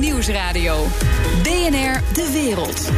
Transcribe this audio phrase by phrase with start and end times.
[0.00, 0.86] Nieuwsradio.
[1.42, 2.90] BNR De Wereld.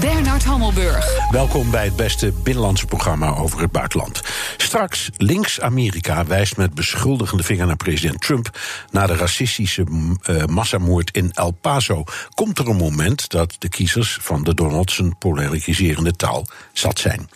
[0.00, 1.30] Bernard Hammelburg.
[1.30, 4.20] Welkom bij het beste binnenlandse programma over het buitenland.
[4.56, 8.58] Straks links Amerika wijst met beschuldigende vinger naar president Trump
[8.90, 9.84] na de racistische
[10.30, 12.04] uh, massamoord in El Paso.
[12.34, 17.28] Komt er een moment dat de kiezers van de Donaldson polariserende taal zat zijn?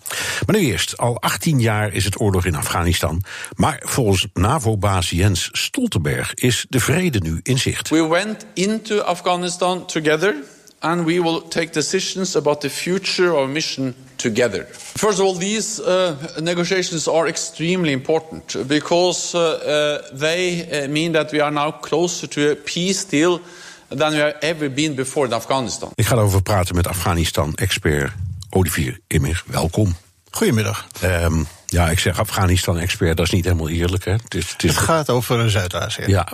[0.47, 3.23] Maar nu eerst, al 18 jaar is het oorlog in Afghanistan,
[3.57, 7.89] maar volgens NAVO-baas Jens Stoltenberg is de vrede nu in zicht.
[7.89, 10.35] We went into Afghanistan together
[10.83, 14.65] and we will take decisions about the future of our mission together.
[14.65, 21.13] First of all, these uh, negotiations are extremely important because uh, uh, they uh, mean
[21.13, 23.41] that we are now closer to a peace deal
[23.89, 25.91] than we have ever been before in Afghanistan.
[25.95, 28.13] Ik ga erover praten met Afghanistan-expert
[28.51, 29.43] Olivier Immer.
[29.47, 29.97] Welkom.
[30.31, 30.87] Goedemiddag.
[31.05, 34.05] Um, ja, ik zeg Afghanistan-expert, dat is niet helemaal eerlijk.
[34.05, 34.13] Hè?
[34.13, 34.71] Het, is, het, is...
[34.71, 36.03] het gaat over Zuid-Azië.
[36.07, 36.29] Ja,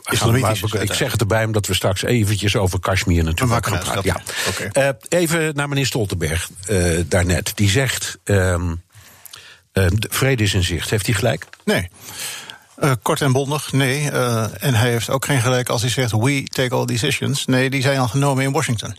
[0.80, 4.02] ik zeg het erbij omdat we straks eventjes over Kashmir natuurlijk gaan praten.
[4.04, 4.20] Ja.
[4.48, 4.86] Okay.
[4.88, 7.52] Uh, even naar meneer Stoltenberg uh, daarnet.
[7.54, 8.82] Die zegt, um,
[9.72, 10.90] uh, vrede is in zicht.
[10.90, 11.46] Heeft hij gelijk?
[11.64, 11.88] Nee.
[12.78, 14.10] Uh, kort en bondig, nee.
[14.12, 17.46] Uh, en hij heeft ook geen gelijk als hij zegt we take all decisions.
[17.46, 18.96] Nee, die zijn al genomen in Washington.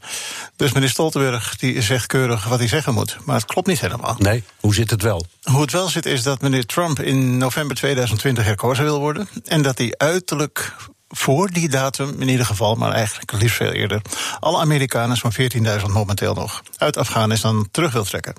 [0.55, 3.17] Dus meneer Stoltenberg die zegt keurig wat hij zeggen moet.
[3.25, 4.15] Maar het klopt niet helemaal.
[4.17, 5.25] Nee, hoe zit het wel?
[5.41, 9.29] Hoe het wel zit is dat meneer Trump in november 2020 herkozen wil worden.
[9.45, 10.73] En dat hij uiterlijk
[11.09, 14.01] voor die datum, in ieder geval, maar eigenlijk liefst veel eerder,
[14.39, 15.33] alle Amerikanen, zo'n
[15.79, 18.33] 14.000 momenteel nog, uit Afghanistan terug wil trekken.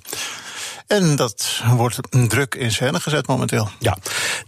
[0.88, 3.68] En dat wordt druk in scène gezet momenteel.
[3.78, 3.96] Ja.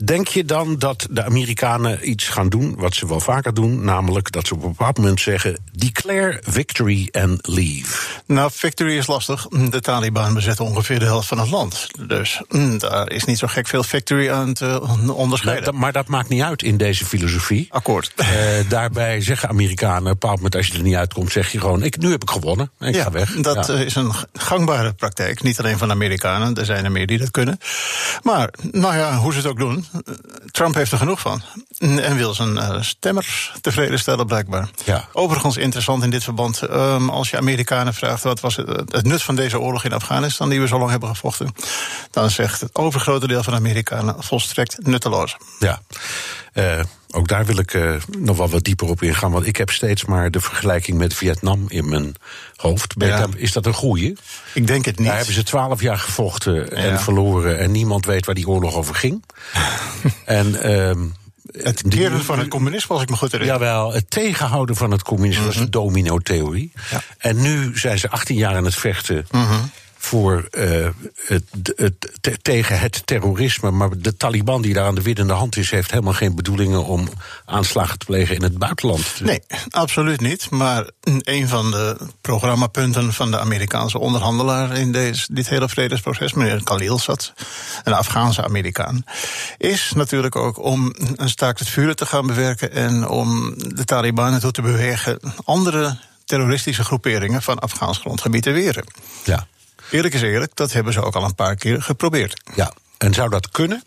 [0.05, 4.33] Denk je dan dat de Amerikanen iets gaan doen, wat ze wel vaker doen, namelijk
[4.33, 8.07] dat ze op een bepaald moment zeggen: declare victory and leave?
[8.27, 9.47] Nou, victory is lastig.
[9.49, 11.87] De Taliban bezetten ongeveer de helft van het land.
[12.07, 14.81] Dus mm, daar is niet zo gek veel victory aan te
[15.15, 15.79] onderscheiden.
[15.79, 17.67] maar dat maakt niet uit in deze filosofie.
[17.71, 18.13] Akkoord.
[18.17, 18.27] Uh,
[18.69, 21.83] daarbij zeggen Amerikanen, op een bepaald moment als je er niet uitkomt, zeg je gewoon:
[21.83, 22.71] ik, nu heb ik gewonnen.
[22.79, 23.33] Ik ja, ga weg.
[23.33, 23.75] Dat ja.
[23.75, 26.30] is een gangbare praktijk, niet alleen van Amerika.
[26.39, 27.59] Er zijn er meer die dat kunnen.
[28.23, 29.87] Maar, nou ja, hoe ze het ook doen.
[30.51, 31.43] Trump heeft er genoeg van.
[31.79, 34.69] En wil zijn uh, stemmers tevreden stellen, blijkbaar.
[34.85, 35.09] Ja.
[35.13, 36.63] Overigens interessant in dit verband.
[36.63, 40.49] Um, als je Amerikanen vraagt wat was het, het, nut van deze oorlog in Afghanistan,
[40.49, 41.55] die we zo lang hebben gevochten.
[42.11, 45.37] Dan zegt het overgrote deel van de Amerikanen volstrekt nutteloos.
[45.59, 45.81] Ja.
[46.55, 46.81] Uh,
[47.11, 49.31] ook daar wil ik uh, nog wel wat dieper op ingaan.
[49.31, 52.15] Want ik heb steeds maar de vergelijking met Vietnam in mijn
[52.57, 52.95] hoofd.
[52.99, 53.27] Ja.
[53.37, 54.17] Is dat een goeie?
[54.55, 55.07] Ik denk het niet.
[55.07, 57.59] Daar hebben ze twaalf jaar gevochten en verloren.
[57.59, 59.25] En niemand weet waar die oorlog over ging.
[60.25, 60.57] en.
[60.65, 60.91] Uh,
[61.51, 63.57] het keren van het communisme, als ik me goed herinner.
[63.57, 65.57] Jawel, het tegenhouden van het communisme mm -hmm.
[65.57, 66.73] was een domino-theorie.
[66.91, 67.03] Ja.
[67.19, 69.27] En nu zijn ze 18 jaar aan het vechten.
[69.31, 69.71] Mm -hmm
[70.03, 70.89] voor uh,
[71.27, 71.45] het,
[71.77, 73.71] het, te, tegen het terrorisme.
[73.71, 77.09] Maar de Taliban die daar aan de winnende hand is, heeft helemaal geen bedoelingen om
[77.45, 79.21] aanslagen te plegen in het buitenland.
[79.21, 80.51] Nee, absoluut niet.
[80.51, 80.91] Maar
[81.21, 86.99] een van de programmapunten van de Amerikaanse onderhandelaar in deze, dit hele vredesproces, meneer Khalil
[86.99, 87.33] zat,
[87.85, 89.05] een Afghaanse Amerikaan,
[89.59, 94.33] is natuurlijk ook om een staakt het vuren te gaan bewerken en om de Taliban
[94.33, 98.85] ertoe te bewegen andere terroristische groeperingen van Afghaans grondgebied te weren.
[99.25, 99.47] Ja.
[99.91, 102.43] Eerlijk is eerlijk, dat hebben ze ook al een paar keer geprobeerd.
[102.55, 103.83] Ja, en zou dat kunnen?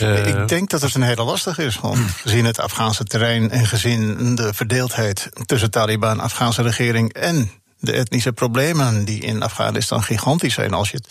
[0.00, 0.26] Uh...
[0.26, 1.80] Ik denk dat het een hele lastig is.
[1.80, 7.92] Want gezien het Afghaanse terrein en gezien de verdeeldheid tussen Taliban, Afghaanse regering en de
[7.92, 11.06] etnische problemen die in Afghanistan gigantisch zijn als je het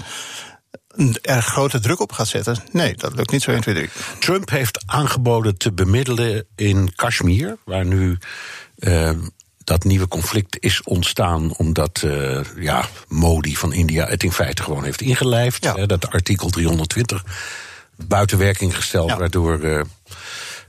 [1.21, 2.57] er grote druk op gaat zetten.
[2.71, 3.89] Nee, dat lukt niet zo 1, 2, 3.
[4.19, 8.17] Trump heeft aangeboden te bemiddelen in Kashmir, waar nu
[8.77, 9.11] uh,
[9.65, 14.83] dat nieuwe conflict is ontstaan omdat uh, ja, Modi van India het in feite gewoon
[14.83, 15.63] heeft ingelijfd.
[15.63, 15.75] Ja.
[15.75, 17.23] Hè, dat artikel 320
[17.95, 19.17] buiten werking gesteld, ja.
[19.17, 19.81] waardoor uh,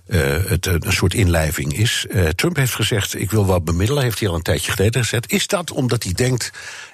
[0.07, 2.07] uh, het een soort inlijving is.
[2.35, 5.33] Trump heeft gezegd: Ik wil wel bemiddelen, heeft hij al een tijdje geleden gezet.
[5.33, 6.51] Is dat omdat hij denkt: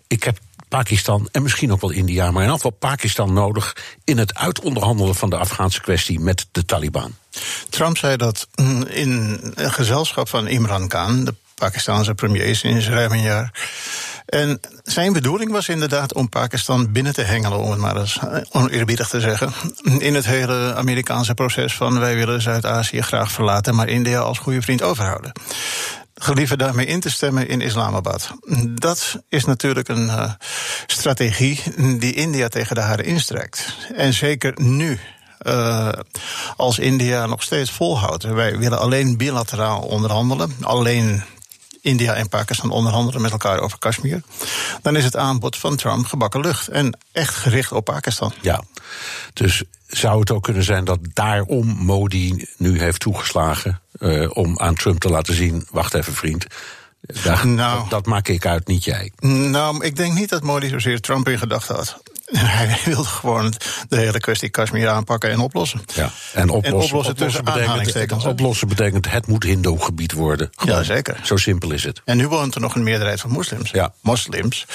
[0.07, 4.19] Ik heb Pakistan en misschien ook wel India, maar in ieder geval Pakistan nodig in
[4.19, 7.15] het uitonderhandelen van de Afghaanse kwestie met de Taliban?
[7.69, 8.49] Trump zei dat
[8.89, 13.50] in een gezelschap van Imran Khan, de Pakistanse premier sinds ruim een jaar.
[14.26, 18.19] En zijn bedoeling was inderdaad om Pakistan binnen te hengelen, om het maar eens
[18.50, 19.52] oneerbiedig te zeggen.
[19.99, 24.62] In het hele Amerikaanse proces van wij willen Zuid-Azië graag verlaten, maar India als goede
[24.62, 25.32] vriend overhouden.
[26.14, 28.34] Gelieven daarmee in te stemmen in Islamabad.
[28.75, 30.32] Dat is natuurlijk een uh,
[30.87, 31.62] strategie
[31.99, 33.76] die India tegen de haren instrekt.
[33.94, 35.00] En zeker nu,
[35.46, 35.88] uh,
[36.56, 38.22] als India nog steeds volhoudt.
[38.22, 41.22] Wij willen alleen bilateraal onderhandelen, alleen
[41.82, 44.23] India en Pakistan onderhandelen met elkaar over Kashmir,
[44.82, 46.69] dan is het aanbod van Trump gebakken lucht.
[46.69, 48.32] En echt gericht op Pakistan.
[48.40, 48.62] Ja,
[49.32, 54.75] dus zou het ook kunnen zijn dat daarom Modi nu heeft toegeslagen uh, om aan
[54.75, 56.46] Trump te laten zien: wacht even, vriend.
[57.00, 59.12] Daar, nou, dat, dat, maak ik uit, niet jij.
[59.20, 62.02] Nou, ik denk niet dat Modi zozeer Trump in gedachten had.
[62.38, 63.55] Hij wilde gewoon
[63.88, 65.81] de hele kwestie Kashmir aanpakken en oplossen.
[65.94, 70.50] Ja, en oplossen, en oplossen tussen betekent, oplossen betekent het moet Hindoe-gebied worden.
[70.56, 71.20] Gewoon, ja, zeker.
[71.23, 72.02] Zo simpel is het.
[72.05, 73.70] En nu woont er nog een meerderheid van moslims.
[73.70, 73.93] Ja.
[74.00, 74.67] Moslims.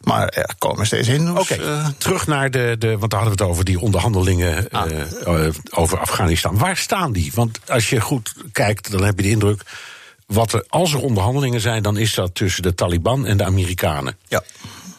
[0.00, 1.40] Maar er komen steeds Hindoes.
[1.40, 2.98] Oké, uh, terug naar de, de.
[2.98, 4.90] Want daar hadden we het over die onderhandelingen ah.
[5.26, 6.58] uh, over Afghanistan.
[6.58, 7.32] Waar staan die?
[7.34, 9.62] Want als je goed kijkt, dan heb je de indruk.
[10.26, 14.16] Wat er, als er onderhandelingen zijn, dan is dat tussen de Taliban en de Amerikanen.
[14.28, 14.42] Ja.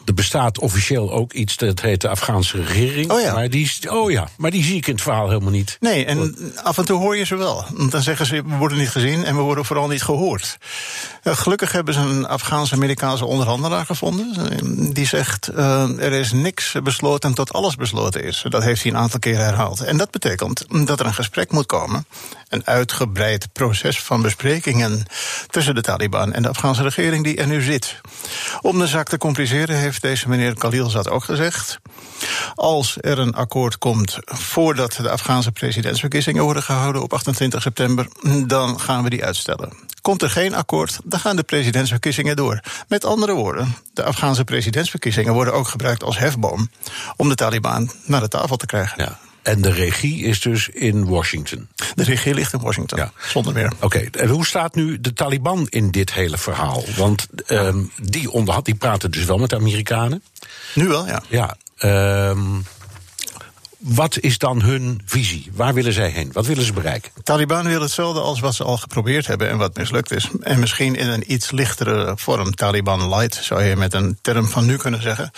[0.10, 3.12] Er bestaat officieel ook iets dat heet de Afghaanse regering.
[3.12, 3.34] Oh ja.
[3.34, 5.78] Maar die, oh ja, maar die zie ik in het verhaal helemaal niet.
[5.80, 7.66] Nee, en af en toe hoor je ze wel.
[7.74, 10.58] Want dan zeggen ze, we worden niet gezien en we worden vooral niet gehoord.
[11.24, 14.94] Uh, gelukkig hebben ze een Afghaanse-Amerikaanse onderhandelaar gevonden.
[14.94, 18.46] Die zegt, uh, er is niks besloten tot alles besloten is.
[18.50, 19.82] Dat heeft hij een aantal keer herhaald.
[19.82, 22.06] En dat betekent dat er een gesprek moet komen.
[22.50, 25.06] Een uitgebreid proces van besprekingen
[25.48, 28.02] tussen de Taliban en de Afghaanse regering die er nu zit.
[28.62, 31.80] Om de zaak te compliceren heeft deze meneer Khalilzad ook gezegd.
[32.56, 38.08] Als er een akkoord komt voordat de Afghaanse presidentsverkiezingen worden gehouden op 28 september,
[38.48, 39.74] dan gaan we die uitstellen.
[40.02, 42.60] Komt er geen akkoord, dan gaan de presidentsverkiezingen door.
[42.88, 46.70] Met andere woorden, de Afghaanse presidentsverkiezingen worden ook gebruikt als hefboom
[47.16, 49.04] om de Taliban naar de tafel te krijgen.
[49.04, 49.29] Ja.
[49.42, 51.68] En de regie is dus in Washington.
[51.96, 53.12] De regie ligt in Washington, ja.
[53.28, 53.72] zonder meer.
[53.80, 56.84] Oké, en hoe staat nu de Taliban in dit hele verhaal?
[56.96, 60.24] Want um, die, onderhand, die praten dus wel met de Amerikanen.
[60.74, 61.24] Nu wel, ja.
[61.28, 61.56] Ja,
[62.30, 62.66] um,
[63.80, 65.52] wat is dan hun visie?
[65.54, 66.30] Waar willen zij heen?
[66.34, 67.12] Wat willen ze bereiken?
[67.24, 70.30] Taliban wil hetzelfde als wat ze al geprobeerd hebben en wat mislukt is.
[70.42, 72.56] En misschien in een iets lichtere vorm.
[72.56, 75.32] Taliban light zou je met een term van nu kunnen zeggen.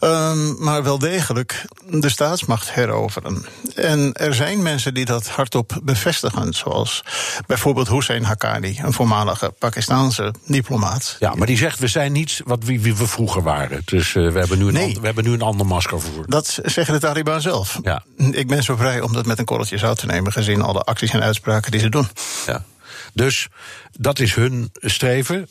[0.00, 3.46] Um, maar wel degelijk de staatsmacht heroveren.
[3.74, 6.52] En er zijn mensen die dat hardop bevestigen.
[6.52, 7.04] Zoals
[7.46, 11.16] bijvoorbeeld Hussein Haqqani, een voormalige Pakistaanse diplomaat.
[11.18, 13.82] Ja, maar die zegt: we zijn niet wat wie, wie we vroeger waren.
[13.84, 14.96] Dus uh, we, hebben nu een nee.
[15.00, 16.24] we hebben nu een ander masker voor.
[16.26, 17.73] Dat zeggen de Taliban zelf.
[17.82, 18.02] Ja.
[18.30, 21.10] Ik ben zo vrij om dat met een korreltje zout te nemen, gezien alle acties
[21.10, 22.08] en uitspraken die ze doen.
[22.46, 22.64] Ja.
[23.12, 23.48] Dus
[23.92, 25.48] dat is hun streven.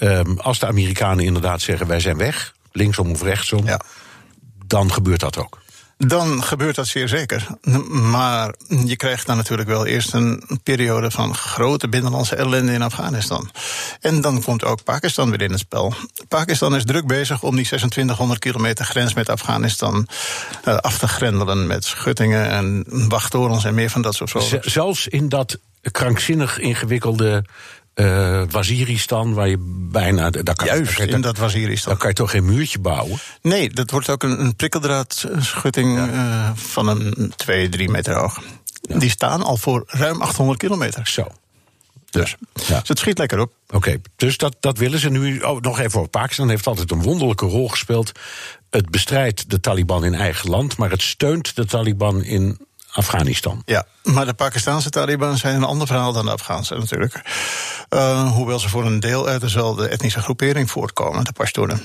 [0.00, 3.80] Um, als de Amerikanen inderdaad zeggen: wij zijn weg, linksom of rechtsom, ja.
[4.66, 5.61] dan gebeurt dat ook
[6.06, 7.46] dan gebeurt dat zeer zeker.
[7.90, 8.54] Maar
[8.84, 13.50] je krijgt dan natuurlijk wel eerst een periode van grote binnenlandse ellende in Afghanistan.
[14.00, 15.94] En dan komt ook Pakistan weer in het spel.
[16.28, 20.06] Pakistan is druk bezig om die 2600 kilometer grens met Afghanistan
[20.64, 21.66] uh, af te grendelen.
[21.66, 24.70] Met schuttingen en wachttorens en meer van dat soort zaken.
[24.70, 25.58] Zelfs in dat
[25.90, 27.44] krankzinnig ingewikkelde
[27.94, 29.56] uh, Waziristan, waar je
[29.90, 30.30] bijna.
[30.30, 31.90] Daar kan, Juist, in dat Waziristan.
[31.90, 33.18] Daar kan je toch geen muurtje bouwen?
[33.42, 36.08] Nee, dat wordt ook een, een prikkeldraadschutting ja.
[36.08, 38.42] uh, van een 2, 3 meter hoog.
[38.82, 38.98] Ja.
[38.98, 41.06] Die staan al voor ruim 800 kilometer.
[41.06, 41.26] Zo.
[42.10, 42.78] Dus, ja.
[42.78, 43.52] dus het schiet lekker op.
[43.66, 45.40] Oké, okay, dus dat, dat willen ze nu.
[45.40, 48.12] Oh, nog even over Pakistan heeft altijd een wonderlijke rol gespeeld.
[48.70, 52.58] Het bestrijdt de Taliban in eigen land, maar het steunt de Taliban in
[52.92, 53.62] Afghanistan.
[53.64, 57.20] Ja, maar de Pakistanse Taliban zijn een ander verhaal dan de Afghaanse natuurlijk.
[57.90, 61.82] Uh, hoewel ze voor een deel uit dezelfde etnische groepering voortkomen, de Pashtunen.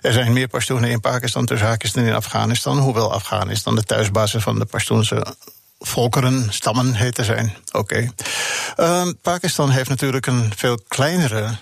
[0.00, 4.42] Er zijn meer Pashtunen in Pakistan tussen haakjes dan in Afghanistan, hoewel Afghanistan de thuisbasis
[4.42, 5.36] van de Pashtunse
[5.78, 7.56] volkeren, stammen heet te zijn.
[7.72, 7.78] Oké.
[7.78, 9.06] Okay.
[9.06, 11.56] Uh, Pakistan heeft natuurlijk een veel kleinere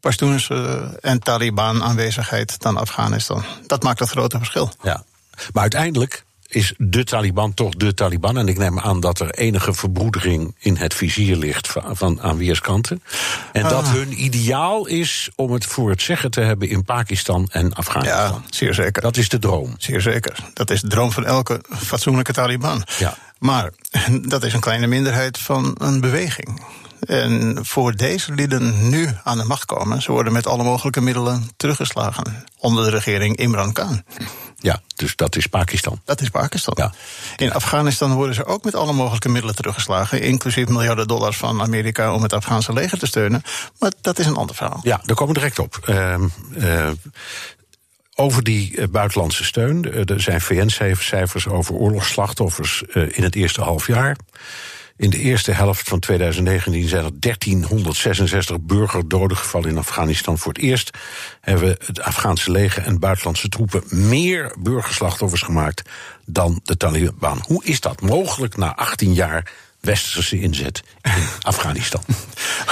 [0.00, 3.44] Pashtunse en Taliban aanwezigheid dan Afghanistan.
[3.66, 4.70] Dat maakt het grote verschil.
[4.82, 5.04] Ja.
[5.52, 8.38] Maar uiteindelijk is de Taliban toch de Taliban.
[8.38, 12.36] En ik neem aan dat er enige verbroedering in het vizier ligt van, van aan
[12.36, 13.02] weerskanten.
[13.52, 13.92] En dat ah.
[13.92, 18.42] hun ideaal is om het voor het zeggen te hebben in Pakistan en Afghanistan.
[18.42, 19.02] Ja, zeer zeker.
[19.02, 19.74] Dat is de droom.
[19.78, 20.38] Zeer zeker.
[20.52, 22.86] Dat is de droom van elke fatsoenlijke Taliban.
[22.98, 23.16] Ja.
[23.38, 23.70] Maar
[24.22, 26.60] dat is een kleine minderheid van een beweging.
[27.00, 31.50] En voor deze lieden nu aan de macht komen, ze worden met alle mogelijke middelen
[31.56, 34.02] teruggeslagen onder de regering Imran Khan.
[34.58, 36.00] Ja, dus dat is Pakistan.
[36.04, 36.74] Dat is Pakistan.
[36.76, 36.92] Ja.
[37.36, 42.14] In Afghanistan worden ze ook met alle mogelijke middelen teruggeslagen, inclusief miljarden dollars van Amerika
[42.14, 43.42] om het Afghaanse leger te steunen.
[43.78, 44.80] Maar dat is een ander verhaal.
[44.82, 45.86] Ja, daar komen we direct op.
[45.88, 46.14] Uh,
[46.58, 46.90] uh,
[48.14, 49.92] over die uh, buitenlandse steun.
[50.06, 54.16] Er zijn VN-cijfers over oorlogsslachtoffers in het eerste half jaar.
[54.96, 60.38] In de eerste helft van 2019 zijn er 1366 burgerdoden gevallen in Afghanistan.
[60.38, 60.90] Voor het eerst
[61.40, 65.90] hebben het Afghaanse leger en buitenlandse troepen meer burgerslachtoffers gemaakt
[66.24, 67.44] dan de Taliban.
[67.46, 69.52] Hoe is dat mogelijk na 18 jaar
[69.86, 71.12] westerse inzet in
[71.42, 72.02] Afghanistan?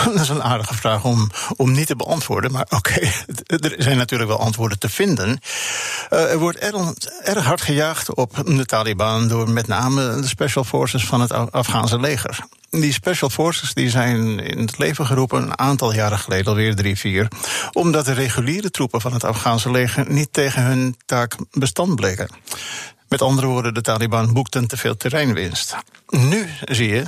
[0.04, 2.52] Dat is een aardige vraag om, om niet te beantwoorden.
[2.52, 3.00] Maar oké,
[3.47, 5.40] er zijn natuurlijk wel antwoorden te vinden.
[6.12, 10.64] Uh, er wordt erg, erg hard gejaagd op de Taliban door met name de special
[10.64, 12.38] forces van het Afghaanse leger.
[12.71, 16.99] Die special forces die zijn in het leven geroepen een aantal jaren geleden, alweer drie,
[16.99, 17.28] vier.
[17.73, 22.28] Omdat de reguliere troepen van het Afghaanse leger niet tegen hun taak bestand bleken.
[23.08, 25.76] Met andere woorden, de Taliban boekten te veel terreinwinst.
[26.08, 27.04] Nu zie je,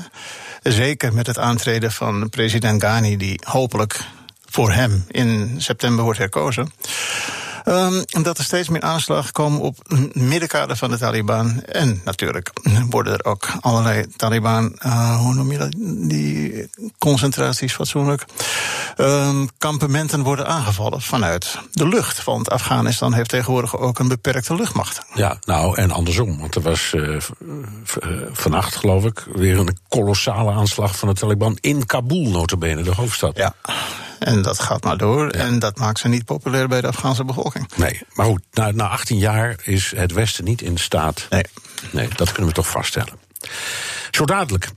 [0.63, 4.01] zeker met het aantreden van president Ghani, die hopelijk
[4.45, 6.73] voor hem in september wordt herkozen.
[7.69, 9.77] Um, dat er steeds meer aanslagen komen op
[10.13, 11.63] middenkader van de Taliban.
[11.63, 12.51] En natuurlijk
[12.91, 15.73] worden er ook allerlei Taliban, uh, hoe noem je dat,
[16.09, 18.25] die concentraties fatsoenlijk.
[18.97, 22.25] Um, kampementen worden aangevallen vanuit de lucht.
[22.25, 25.01] Want Afghanistan heeft tegenwoordig ook een beperkte luchtmacht.
[25.15, 26.39] Ja, nou en andersom.
[26.39, 27.21] Want er was uh,
[28.33, 33.37] vannacht, geloof ik, weer een kolossale aanslag van de Taliban in Kabul, notabene, de hoofdstad.
[33.37, 33.55] Ja.
[34.27, 35.29] En dat gaat maar door.
[35.29, 37.71] En dat maakt ze niet populair bij de Afghaanse bevolking.
[37.77, 41.27] Nee, maar goed, na, na 18 jaar is het Westen niet in staat.
[41.31, 41.45] Nee.
[41.91, 43.13] Nee, dat kunnen we toch vaststellen.
[44.11, 44.69] Zo dadelijk.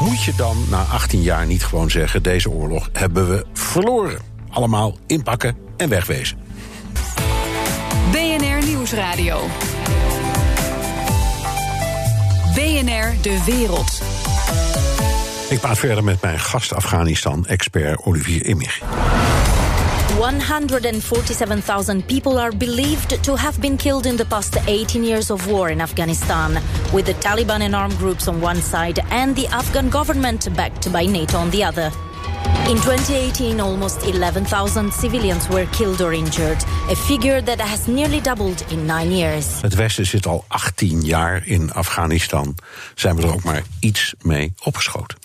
[0.00, 4.18] Moet je dan na 18 jaar niet gewoon zeggen: deze oorlog hebben we verloren?
[4.50, 6.38] Allemaal inpakken en wegwezen.
[8.10, 9.48] BNR Nieuwsradio.
[12.54, 14.15] BNR De Wereld.
[15.48, 18.80] Ik praat verder met mijn gast Afghanistan-expert Olivier Immig.
[20.18, 25.70] 147,000 people are believed to have been killed in the past 18 years of war
[25.70, 26.52] in Afghanistan,
[26.92, 31.06] with the Taliban and armed groups on one side and the Afghan government backed by
[31.06, 32.05] NATO on the other.
[32.68, 38.64] In 2018, almost 11,000 civilians were killed or injured, a figure that has nearly doubled
[38.70, 39.46] in nine years.
[39.60, 42.54] Het Westen zit al 18 jaar in Afghanistan.
[42.94, 45.18] Zijn we er ook maar iets mee opgeschoten?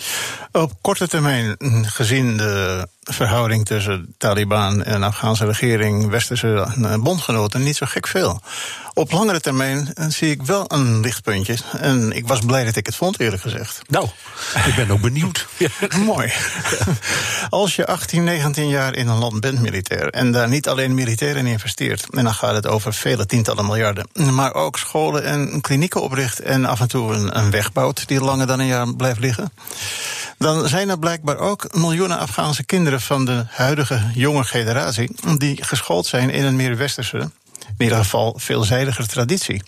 [0.51, 7.63] Op korte termijn, gezien de verhouding tussen Taliban en de Afghaanse regering, westerse eh, bondgenoten,
[7.63, 8.41] niet zo gek veel.
[8.93, 11.57] Op langere termijn eh, zie ik wel een lichtpuntje.
[11.77, 13.81] En ik was blij dat ik het vond, eerlijk gezegd.
[13.87, 14.07] Nou,
[14.67, 15.47] ik ben ook benieuwd.
[16.05, 16.31] Mooi.
[17.49, 21.37] Als je 18, 19 jaar in een land bent militair en daar niet alleen militair
[21.37, 26.01] in investeert, en dan gaat het over vele tientallen miljarden, maar ook scholen en klinieken
[26.01, 29.19] opricht en af en toe een, een weg bouwt die langer dan een jaar blijft
[29.19, 29.53] liggen,
[30.37, 36.05] dan zijn er blijkbaar ook miljoenen Afghaanse kinderen van de huidige jonge generatie die geschoold
[36.05, 39.63] zijn in een meer westerse, in ieder geval veelzijdiger traditie.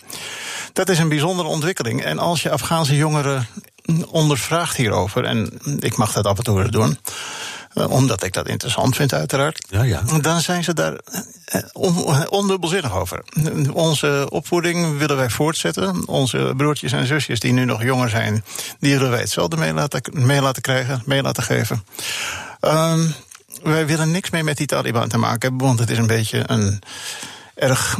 [0.72, 2.02] Dat is een bijzondere ontwikkeling.
[2.02, 3.48] En als je Afghaanse jongeren
[4.08, 6.98] ondervraagt hierover, en ik mag dat af en toe doen,
[7.74, 9.66] eh, omdat ik dat interessant vind, uiteraard.
[9.70, 10.02] Ja, ja.
[10.20, 10.98] Dan zijn ze daar
[11.44, 13.24] eh, on, ondubbelzinnig over.
[13.72, 16.08] Onze opvoeding willen wij voortzetten.
[16.08, 18.44] Onze broertjes en zusjes die nu nog jonger zijn,
[18.78, 21.84] die willen wij hetzelfde mee laten, mee laten krijgen, mee laten geven.
[22.66, 23.14] Um,
[23.62, 26.42] wij willen niks meer met die Taliban te maken hebben, want het is een beetje
[26.46, 26.82] een
[27.54, 27.98] erg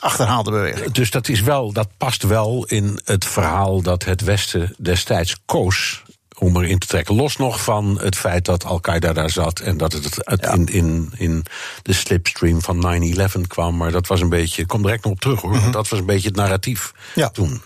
[0.00, 0.92] achterhaalde beweging.
[0.92, 6.02] Dus dat, is wel, dat past wel in het verhaal dat het Westen destijds koos
[6.38, 7.14] om erin te trekken.
[7.14, 11.12] Los nog van het feit dat Al-Qaeda daar zat en dat het, het in, in,
[11.16, 11.44] in
[11.82, 13.02] de slipstream van
[13.36, 13.76] 9-11 kwam.
[13.76, 15.98] Maar dat was een beetje, ik kom direct nog op terug hoor, mm dat was
[15.98, 17.28] een beetje het narratief ja.
[17.28, 17.62] toen.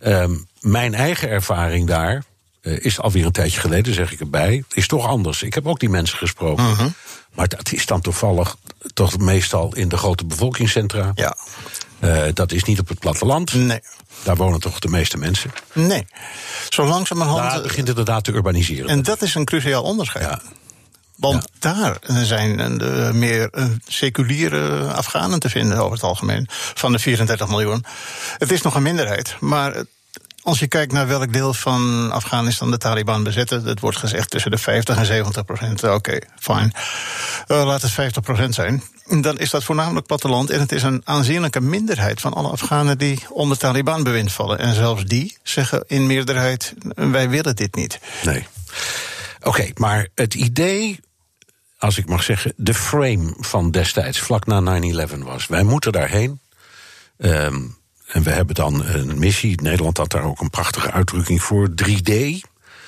[0.00, 2.24] Um, mijn eigen ervaring daar,
[2.66, 5.42] uh, is alweer een tijdje geleden, zeg ik erbij, is toch anders.
[5.42, 6.76] Ik heb ook die mensen gesproken.
[6.76, 6.94] -hmm.
[7.34, 8.56] Maar dat is dan toevallig
[8.94, 11.12] toch meestal in de grote bevolkingscentra.
[11.14, 11.36] Ja.
[12.00, 13.54] Uh, dat is niet op het platteland.
[13.54, 13.80] Nee.
[14.22, 15.52] Daar wonen toch de meeste mensen?
[15.72, 16.06] Nee.
[16.68, 17.50] Zo langzamerhand.
[17.50, 18.88] Daar begint het inderdaad te urbaniseren.
[18.88, 20.24] En dat is een cruciaal onderscheid.
[20.24, 20.40] Ja.
[21.16, 21.72] Want ja.
[21.72, 23.50] daar zijn de meer
[23.86, 26.46] seculiere Afghanen te vinden over het algemeen.
[26.50, 27.84] Van de 34 miljoen.
[28.38, 29.36] Het is nog een minderheid.
[29.40, 29.84] Maar
[30.46, 34.50] als je kijkt naar welk deel van Afghanistan de Taliban bezetten, het wordt gezegd tussen
[34.50, 35.84] de 50 en 70 procent.
[35.84, 36.72] Oké, okay, fijn.
[37.48, 38.82] Uh, laat het 50 procent zijn.
[39.20, 40.50] Dan is dat voornamelijk platteland.
[40.50, 44.58] En het is een aanzienlijke minderheid van alle Afghanen die onder Taliban bewind vallen.
[44.58, 47.98] En zelfs die zeggen in meerderheid: wij willen dit niet.
[48.24, 48.46] Nee.
[49.42, 51.00] Oké, maar het idee
[51.78, 55.46] als ik mag zeggen, de frame van destijds, vlak na 9-11 was.
[55.46, 56.40] Wij moeten daarheen.
[57.18, 57.76] Um,
[58.06, 59.62] en we hebben dan een missie.
[59.62, 61.68] Nederland had daar ook een prachtige uitdrukking voor.
[61.68, 62.40] 3D.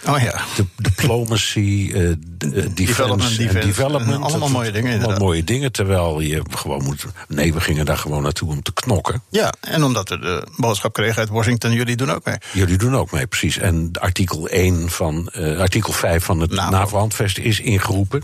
[0.06, 0.40] Oh ja.
[0.56, 4.12] De, diplomacy, uh, defense development, defense, development.
[4.12, 4.98] En allemaal mooie dingen.
[4.98, 7.04] Allemaal mooie dingen, terwijl je gewoon moet...
[7.28, 9.22] Nee, we gingen daar gewoon naartoe om te knokken.
[9.28, 12.36] Ja, en omdat we de boodschap kregen uit Washington, jullie doen ook mee.
[12.52, 13.58] Jullie doen ook mee, precies.
[13.58, 18.22] En artikel 1 van, uh, artikel 5 van het NAVO-handvest is ingeroepen.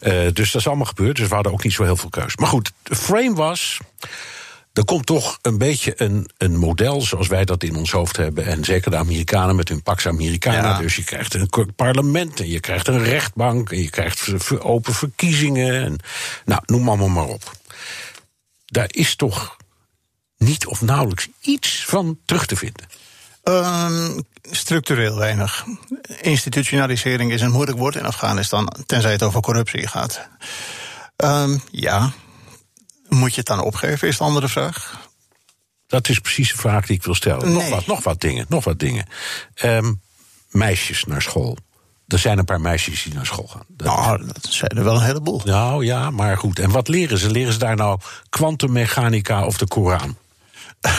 [0.00, 2.36] Uh, dus dat is allemaal gebeurd, dus we hadden ook niet zo heel veel keus.
[2.36, 3.78] Maar goed, de frame was...
[4.72, 8.46] er komt toch een beetje een, een model zoals wij dat in ons hoofd hebben.
[8.46, 10.68] En zeker de Amerikanen met hun Pax Americana.
[10.68, 10.78] Ja.
[10.78, 13.70] Dus je krijgt een parlement en je krijgt een rechtbank.
[13.70, 15.82] En je krijgt open verkiezingen.
[15.82, 15.98] En,
[16.44, 17.52] nou, noem allemaal maar op.
[18.66, 19.56] Daar is toch
[20.36, 22.86] niet of nauwelijks iets van terug te vinden.
[23.42, 25.64] Ehm, structureel weinig.
[26.20, 30.28] Institutionalisering is een moeilijk woord in Afghanistan, tenzij het over corruptie gaat.
[31.16, 32.12] Ehm, ja.
[33.18, 35.00] Moet je het dan opgeven, is de andere vraag.
[35.86, 37.52] Dat is precies de vraag die ik wil stellen.
[37.52, 37.70] Nog Nee.
[37.70, 39.06] wat, nog wat dingen, nog wat dingen.
[39.54, 39.92] Ehm,
[40.50, 41.56] meisjes naar school.
[42.06, 43.64] Er zijn een paar meisjes die naar school gaan.
[43.68, 45.40] Dat- Nou, dat zijn er wel een heleboel.
[45.44, 46.58] Nou ja, maar goed.
[46.58, 47.30] En wat leren ze?
[47.30, 50.16] Leren ze daar nou kwantummechanica of de Koran?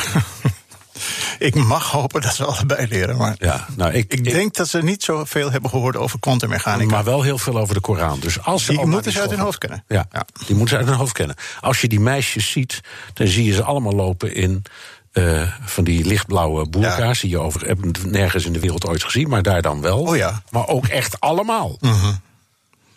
[1.44, 4.84] Ik mag hopen dat ze allebei leren, maar Ja, nou, ik, ik denk dat ze
[4.84, 6.92] niet zoveel hebben gehoord over kwantummechanica.
[6.92, 8.20] maar wel heel veel over de Koran.
[8.20, 9.84] Dus als ze Die moeten ze uit hun hoofd kennen.
[9.88, 10.26] Ja, Ja.
[10.46, 11.36] die moeten ze uit hun hoofd kennen.
[11.62, 12.82] Als je die meisjes ziet,
[13.14, 14.64] dan zie je ze allemaal lopen in
[15.12, 17.20] eh, van die lichtblauwe boerka's.
[17.20, 20.00] Die je over ik nergens in de wereld ooit gezien, maar daar dan wel.
[20.00, 20.42] Oh ja.
[20.50, 21.78] Maar ook echt allemaal.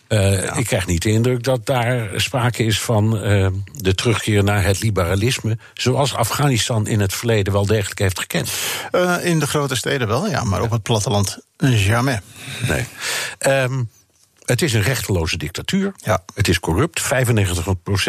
[0.07, 4.63] Eh, Ik krijg niet de indruk dat daar sprake is van eh, de terugkeer naar
[4.63, 5.57] het liberalisme.
[5.73, 8.49] zoals Afghanistan in het verleden wel degelijk heeft gekend.
[8.91, 12.19] Eh, in de grote steden wel, ja, maar op het platteland jamais.
[12.67, 12.85] Nee.
[13.37, 13.83] Ehm,
[14.47, 15.93] het is een rechteloze dictatuur.
[15.97, 16.23] Ja.
[16.33, 17.01] Het is corrupt.
[17.01, 17.05] 95%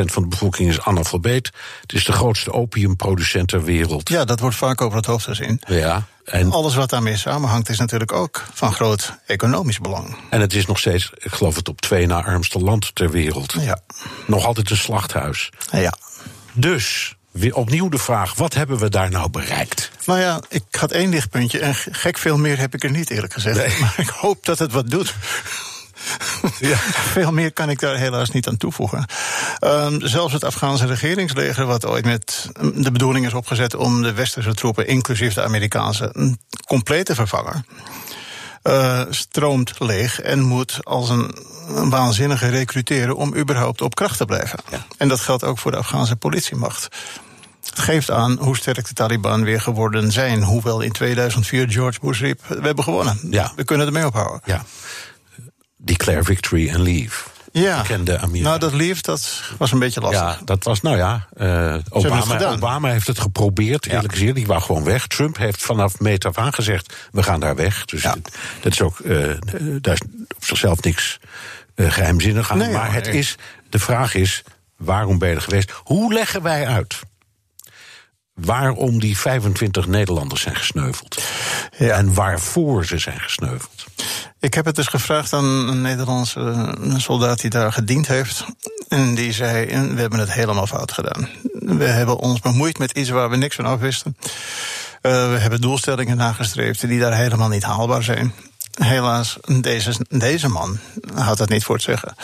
[0.05, 1.51] van de bevolking is analfabeet.
[1.81, 4.09] Het is de grootste opiumproducent ter wereld.
[4.09, 5.61] Ja, dat wordt vaak over het hoofd gezien.
[5.67, 6.07] Ja.
[6.25, 10.17] En, Alles wat daarmee samenhangt is natuurlijk ook van groot economisch belang.
[10.31, 13.55] en het is nog steeds, ik geloof het op twee na armste land ter wereld.
[13.61, 13.79] Ja.
[14.27, 15.51] Nog altijd een slachthuis.
[15.71, 15.95] Ja.
[16.53, 19.91] Dus, weer opnieuw de vraag, wat hebben we daar nou bereikt?
[20.07, 23.33] Nou ja, ik had één lichtpuntje en gek veel meer heb ik er niet eerlijk
[23.33, 23.79] gezegd.
[23.81, 25.15] Maar ik hoop dat het wat doet.
[26.59, 26.77] Ja.
[27.17, 29.07] Veel meer kan ik daar helaas niet aan toevoegen.
[29.59, 34.55] Ehm, zelfs het Afghaanse regeringsleger, wat ooit met de bedoeling is opgezet om de westerse
[34.55, 37.67] troepen, inclusief de Amerikaanse, een compleet te vervangen.
[38.63, 41.35] eh, stroomt leeg en moet als een,
[41.69, 44.59] een waanzinnige recruteren om überhaupt op kracht te blijven.
[44.99, 46.89] En dat geldt ook voor de Afghaanse politiemacht.
[47.65, 50.43] Het geeft aan hoe sterk de Taliban weer geworden zijn.
[50.43, 53.19] Hoewel in 2004 George Bush riep: We hebben gewonnen.
[53.31, 53.53] Ja.
[53.57, 54.41] We kunnen ermee ophouden.
[54.45, 54.65] Ja.
[55.81, 57.25] Declare victory and leave.
[57.53, 57.81] Ja.
[57.81, 58.49] Bekende Amerika.
[58.49, 60.21] Nou, dat lief, dat was een beetje lastig.
[60.21, 61.77] Ja, dat was, nou ja, eh,
[62.53, 64.35] Obama, heeft het geprobeerd, eerlijk gezegd.
[64.35, 65.07] Die wou gewoon weg.
[65.07, 67.85] Trump heeft vanaf meet af aan gezegd, we gaan daar weg.
[67.85, 68.13] Dus Ja.
[68.13, 69.35] dat, dat is ook, eh,
[69.81, 70.01] daar is
[70.37, 71.19] op zichzelf niks
[71.75, 72.59] eh, geheimzinnig aan.
[72.59, 73.37] Nee, maar het is,
[73.71, 74.43] de vraag is,
[74.77, 75.71] waarom ben je er geweest?
[75.85, 77.01] Hoe leggen wij uit
[78.39, 81.23] waarom die 25 Nederlanders zijn gesneuveld?
[81.79, 81.97] Ja.
[81.97, 83.85] En waarvoor ze zijn gesneuveld?
[84.41, 88.45] Ik heb het dus gevraagd aan een Nederlandse soldaat die daar gediend heeft.
[88.89, 91.29] En die zei: We hebben het helemaal fout gedaan.
[91.53, 94.17] We hebben ons bemoeid met iets waar we niks van afwisten.
[95.03, 98.33] Eh, we hebben doelstellingen nagestreefd die daar helemaal niet haalbaar zijn.
[98.79, 100.79] Helaas, deze, deze man
[101.15, 102.15] had het niet voor het zeggen.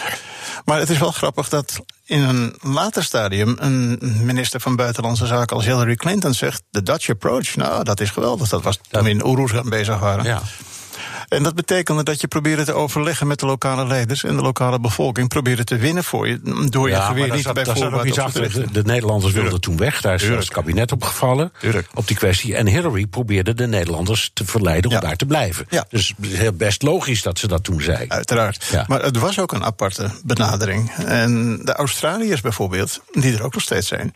[0.64, 5.57] Maar het is wel grappig dat in een later stadium een minister van Buitenlandse Zaken
[5.57, 8.49] als Hillary Clinton zegt: de Dutch approach, nou dat is geweldig.
[8.49, 10.25] Dat was toen we in Oeroes bezig waren.
[10.25, 10.43] Ja.
[11.35, 14.81] En dat betekende dat je probeerde te overleggen met de lokale leiders en de lokale
[14.81, 15.29] bevolking.
[15.29, 16.40] Probeerde te winnen voor je.
[16.68, 18.53] Door je Ja, maar geweer niet bij voorbaat op achter.
[18.53, 20.01] De, de Nederlanders wilden toen weg.
[20.01, 20.42] Daar is Tuurlijk.
[20.42, 21.53] het kabinet opgevallen.
[21.61, 21.88] Tuurlijk.
[21.94, 22.55] Op die kwestie.
[22.55, 25.66] En Hillary probeerde de Nederlanders te verleiden om daar te blijven.
[25.68, 25.85] Ja.
[25.88, 28.05] Dus heel best logisch dat ze dat toen zei.
[28.09, 28.64] Uiteraard.
[28.70, 28.85] Ja.
[28.88, 30.90] Maar het was ook een aparte benadering.
[30.90, 34.12] En de Australiërs bijvoorbeeld, die er ook nog steeds zijn,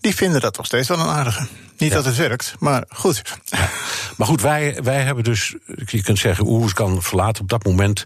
[0.00, 1.46] die vinden dat nog steeds wel een aardige.
[1.82, 3.22] Niet dat het werkt, maar goed.
[4.16, 5.54] Maar goed, wij, wij hebben dus.
[5.86, 8.04] Je kunt zeggen, Oeroes kan verlaten op dat moment.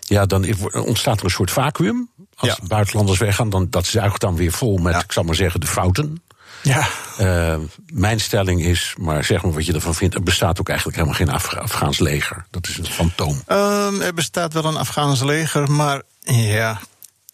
[0.00, 2.10] Ja, dan ontstaat er een soort vacuüm.
[2.36, 2.66] Als Ja.
[2.66, 6.22] buitenlanders weggaan, dan, dat zuigt dan weer vol met, ik zal maar zeggen, de fouten.
[6.62, 6.86] Ja.
[7.18, 7.56] Eh,
[7.92, 10.14] mijn stelling is, maar zeg maar wat je ervan vindt...
[10.14, 12.44] er bestaat ook eigenlijk helemaal geen Af- Afghaans leger.
[12.50, 13.42] Dat is een fantoom.
[13.46, 16.80] Ehm, er bestaat wel een Afghaans leger, maar ja.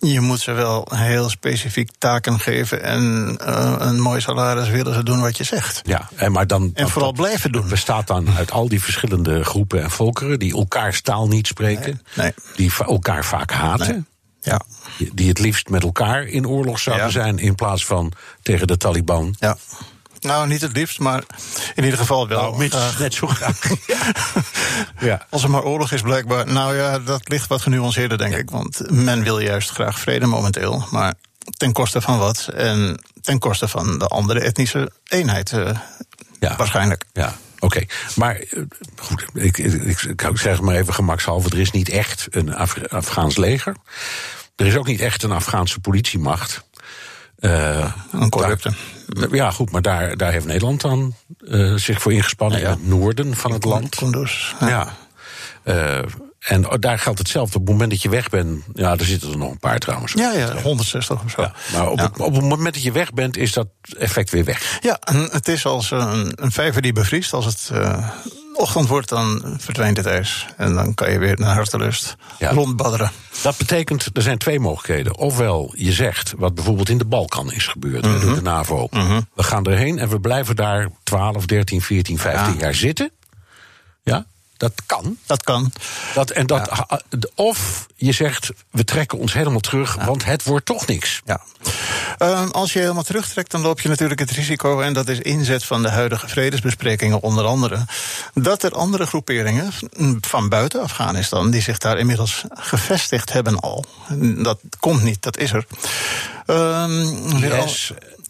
[0.01, 2.83] Je moet ze wel heel specifiek taken geven.
[2.83, 5.81] En eh, een mooi salaris willen ze doen wat je zegt.
[5.85, 7.69] Ja, en, maar dan, En vooral blijven doen.
[7.69, 10.39] bestaat dan uit al die verschillende groepen en volkeren...
[10.39, 12.33] die elkaars taal niet spreken, Nee, nee.
[12.57, 13.89] die elkaar vaak haten...
[13.93, 14.05] Nee.
[14.41, 14.61] Ja.
[14.99, 17.13] die- die het liefst met elkaar in oorlog zouden Ja.
[17.13, 17.39] zijn...
[17.39, 19.35] in plaats van tegen de Taliban.
[19.39, 19.57] ja.
[20.21, 21.23] Nou, niet het liefst, maar
[21.75, 22.41] in ieder geval wel.
[22.43, 22.99] Nou, minstens graag.
[22.99, 23.59] net zo graag.
[25.01, 25.27] ja.
[25.31, 26.47] Als er maar oorlog is, blijkbaar.
[26.47, 28.51] Nou ja, dat ligt wat genuanceerder, denk ik.
[28.51, 30.87] Want men wil juist graag vrede momenteel.
[30.91, 31.15] Maar
[31.57, 32.49] ten koste van wat?
[32.55, 35.53] En ten koste van de andere etnische eenheid.
[35.53, 35.79] eh,
[36.41, 36.57] Ja.
[36.57, 37.05] Waarschijnlijk.
[37.13, 37.85] Ja, oké.
[38.15, 38.63] Maar eh,
[38.97, 41.51] goed, ik, ik, ik, ik zeg het maar even gemakshalve...
[41.51, 43.77] er is niet echt een Af- Afghaans leger.
[44.57, 46.65] Er is ook niet echt een Afghaanse politiemacht.
[47.41, 48.73] Uh, een corrupte.
[49.31, 52.59] ja, goed, maar daar, daar heeft Nederland dan uh, zich voor ingespannen.
[52.59, 52.73] Ja, ja.
[52.73, 53.95] In het noorden van het land.
[53.97, 54.53] Kunduz.
[54.61, 54.95] Ja.
[55.65, 55.99] Uh,
[56.39, 57.55] en daar geldt hetzelfde.
[57.55, 60.13] Op het moment dat je weg bent, ja, er zitten er nog een paar trouwens.
[60.13, 61.43] Ja, ja, 160 of zo.
[61.43, 62.05] Ja, maar op, Ja.
[62.05, 64.79] Het, op het moment dat je weg bent, is dat effect weer weg.
[64.81, 67.33] Ja, en het is als een, een vijver die bevriest.
[67.33, 68.09] Als het eh,
[68.59, 70.47] ochtend wordt, dan verdwijnt het ijs.
[70.57, 72.51] En dan kan je weer naar hartelust Ja.
[72.51, 73.11] rondbadderen.
[73.43, 75.17] Dat betekent, er zijn twee mogelijkheden.
[75.17, 78.21] Ofwel, je zegt, wat bijvoorbeeld in de Balkan is gebeurd Mhm.
[78.21, 78.89] door de NAVO.
[79.35, 82.61] We gaan erheen en we blijven daar 12, 13, 14, 15 Ja.
[82.61, 83.11] jaar zitten.
[84.03, 84.27] Ja,
[84.59, 85.19] dat kan.
[85.27, 85.73] Dat kan.
[86.15, 86.71] Dat, en dat,
[87.35, 91.23] Of je zegt, we trekken ons helemaal terug, want het wordt toch niks.
[91.25, 91.41] Ja.
[92.19, 95.65] Ehm, als je helemaal terugtrekt, dan loop je natuurlijk het risico, en dat is inzet
[95.65, 97.85] van de huidige vredesbesprekingen onder andere,
[98.35, 99.73] dat er andere groeperingen
[100.21, 103.85] van buiten Afghanistan, die zich daar inmiddels gevestigd hebben al.
[104.37, 105.67] Dat komt niet, dat is er.
[106.47, 107.75] Ehm, weer al-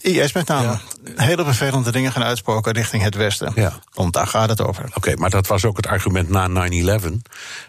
[0.01, 0.17] IS.
[0.17, 0.67] IS met name.
[0.67, 0.81] Ja.
[1.25, 3.53] Hele vervelende dingen gaan uitspoken richting het westen.
[3.55, 3.79] Ja.
[3.95, 4.91] Want daar gaat het over.
[4.95, 7.23] Oké, maar dat was ook het argument na 9-11.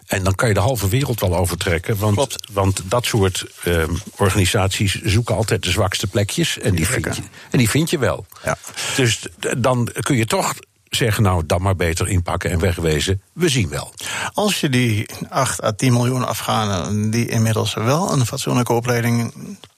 [0.07, 1.97] En dan kan je de halve wereld wel overtrekken.
[1.97, 2.47] Want, Klopt.
[2.51, 6.57] want dat soort ehm, organisaties zoeken altijd de zwakste plekjes.
[6.57, 8.25] En die, vind je, en die vind je wel.
[8.43, 8.57] Ja.
[8.95, 10.53] Dus dan kun je toch
[10.89, 13.21] zeggen, nou, dan maar beter inpakken en wegwezen.
[13.33, 13.93] We zien wel.
[14.33, 19.33] Als je die 8 à 10 miljoen Afghanen, die inmiddels wel een fatsoenlijke opleiding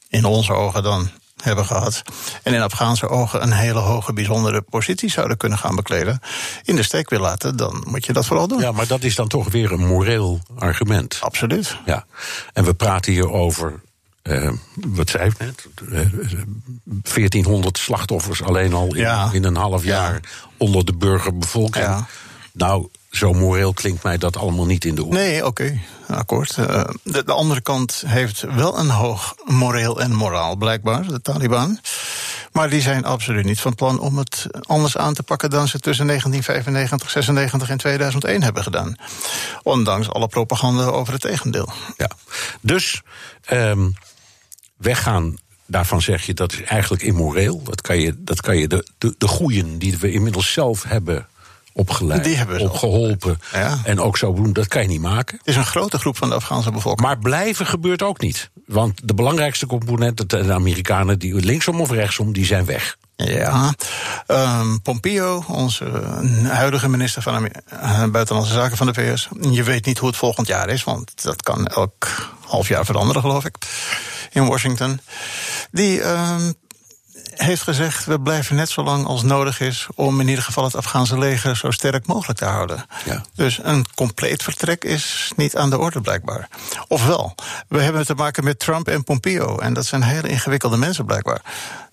[0.10, 1.10] in onze ogen dan
[1.42, 2.02] hebben gehad.
[2.44, 6.20] En in Afghaanse ogen een hele hoge, bijzondere positie zouden kunnen gaan bekleden.
[6.64, 8.60] in de steek wil laten, dan moet je dat vooral doen.
[8.60, 11.18] Ja, maar dat is dan toch weer een moreel argument.
[11.22, 11.78] Absoluut.
[11.86, 12.06] Ja,
[12.54, 13.82] en we praten hier over,
[14.22, 14.52] eh,
[14.88, 16.00] wat zei ik net, Eh,
[17.04, 19.30] 1400 slachtoffers alleen al in, Ja.
[19.32, 20.20] in een half jaar Ja.
[20.58, 21.86] onder de burgerbevolking.
[21.86, 22.08] Ja.
[22.52, 25.16] Nou, zo moreel klinkt mij dat allemaal niet in de oren.
[25.16, 26.58] Nee, oké, akkoord.
[26.58, 31.80] Eh, de, de andere kant heeft wel een hoog moreel en moraal, blijkbaar, de Taliban.
[32.52, 35.80] Maar die zijn absoluut niet van plan om het anders aan te pakken dan ze
[35.80, 38.96] tussen 1995, 96 en 2001 hebben gedaan.
[39.64, 41.74] Ondanks alle propaganda over het tegendeel.
[41.98, 42.10] Ja.
[42.62, 43.02] Dus
[43.46, 43.90] ehm,
[44.78, 47.64] weggaan, daarvan zeg je dat is eigenlijk immoreel.
[47.64, 51.28] Dat kan je, dat kan je de, de, de goeien die we inmiddels zelf hebben
[51.74, 53.80] opgeleid, Die hebben opgeholpen Ja.
[53.84, 55.38] en ook zo doen, dat kan je niet maken.
[55.38, 57.08] Het is een grote groep van de Afghaanse bevolking.
[57.08, 58.50] Maar blijven gebeurt ook niet.
[58.66, 62.98] Want de belangrijkste component, de Amerikanen, die linksom of rechtsom, die zijn weg.
[63.16, 63.74] Ja,
[64.28, 65.86] ehm, Pompeo, onze
[66.44, 69.28] huidige minister van eh, Buitenlandse Zaken van de VS.
[69.52, 72.08] Je weet niet hoe het volgend jaar is, want dat kan elk
[72.48, 73.56] half jaar veranderen, geloof ik.
[74.32, 75.00] In Washington.
[75.72, 76.52] Die ehm,
[77.36, 80.76] heeft gezegd: we blijven net zo lang als nodig is om in ieder geval het
[80.76, 82.86] Afghaanse leger zo sterk mogelijk te houden.
[83.06, 83.24] Ja.
[83.36, 86.48] Dus een compleet vertrek is niet aan de orde, blijkbaar.
[86.88, 87.36] Ofwel,
[87.68, 89.58] we hebben te maken met Trump en Pompeo.
[89.58, 91.42] En dat zijn hele ingewikkelde mensen, blijkbaar.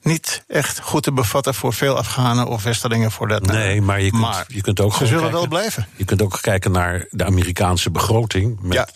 [0.02, 3.46] Niet echt goed te bevatten voor veel Afghanen of Westerlingen voor dat.
[3.46, 5.86] Nee, maar je kunt, je kunt ook ze zullen kijken, wel blijven.
[5.96, 8.58] Je kunt ook kijken naar de Amerikaanse begroting.
[8.60, 8.88] Met Ja.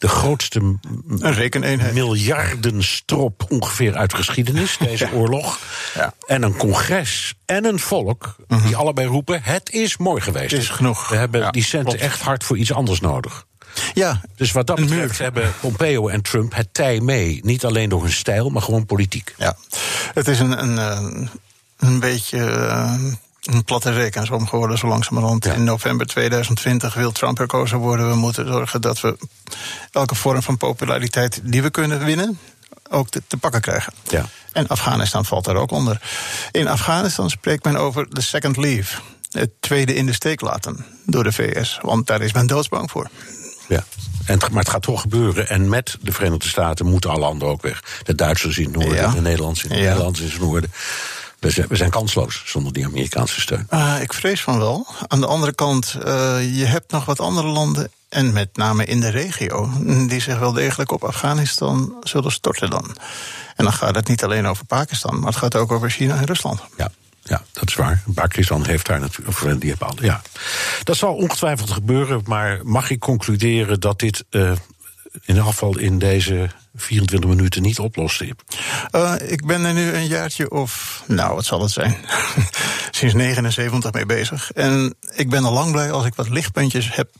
[0.00, 0.80] De grootste m-
[1.18, 1.94] Een rekeneenheid.
[1.94, 5.58] miljardenstrop ongeveer uit geschiedenis, deze oorlog.
[5.94, 6.14] Ja.
[6.26, 10.50] En een congres en een volk die allebei roepen: het is mooi geweest.
[10.50, 11.08] Het is genoeg.
[11.08, 12.04] We hebben Ja, die centen klopt.
[12.04, 13.46] echt hard voor iets anders nodig.
[13.94, 17.40] Ja, Dus wat dat betreft hebben Pompeo en Trump het tij mee.
[17.42, 19.34] Niet alleen door hun stijl, maar gewoon politiek.
[19.38, 19.56] ja.
[20.14, 21.28] Het is een, een, eh,
[21.78, 22.38] een beetje.
[22.44, 22.94] eh,
[23.40, 25.44] een platte rekensom geworden, zo langzamerhand.
[25.44, 25.52] Ja.
[25.52, 28.08] In november 2020 wil Trump herkozen worden.
[28.08, 29.16] We moeten zorgen dat we
[29.92, 32.38] elke vorm van populariteit die we kunnen winnen,
[32.90, 33.92] ook te, te pakken krijgen.
[34.08, 34.26] Ja.
[34.52, 36.00] En Afghanistan valt daar ook onder.
[36.50, 39.00] In Afghanistan spreekt men over de second leave.
[39.30, 41.78] Het tweede in de steek laten door de VS.
[41.82, 43.08] Want daar is men doodsbang voor.
[43.68, 43.84] Ja.
[44.24, 45.48] En, maar het gaat toch gebeuren.
[45.48, 47.82] En met de Verenigde Staten moeten alle landen ook weg.
[48.02, 49.10] De Duitsers in het noorden, Ja.
[49.10, 49.84] de Nederlanders in het Ja.
[49.86, 50.72] Nederlands in het noorden.
[51.40, 53.66] We zijn, we zijn kansloos zonder die Amerikaanse steun.
[53.68, 54.86] Ah, ik vrees van wel.
[55.06, 57.90] Aan de andere kant, eh, je hebt nog wat andere landen.
[58.08, 59.70] En met name in de regio.
[60.08, 62.96] Die zich wel degelijk op Afghanistan zullen storten dan.
[63.56, 65.18] En dan gaat het niet alleen over Pakistan.
[65.18, 66.60] Maar het gaat ook over China en Rusland.
[66.76, 66.90] Ja,
[67.22, 68.02] ja, dat is waar.
[68.14, 69.28] Pakistan heeft daar natuurlijk.
[69.28, 69.96] Of die hebben al.
[70.00, 70.22] Ja.
[70.82, 72.22] Dat zal ongetwijfeld gebeuren.
[72.24, 74.52] Maar mag ik concluderen dat dit eh,
[75.24, 78.22] in geval in deze 24 minuten niet oplost?
[78.90, 81.96] Eh, ik ben er nu een jaartje of, nou, wat zal het zijn?
[82.90, 84.52] Sinds 79 mee bezig.
[84.52, 87.10] En ik ben al lang blij als ik wat lichtpuntjes heb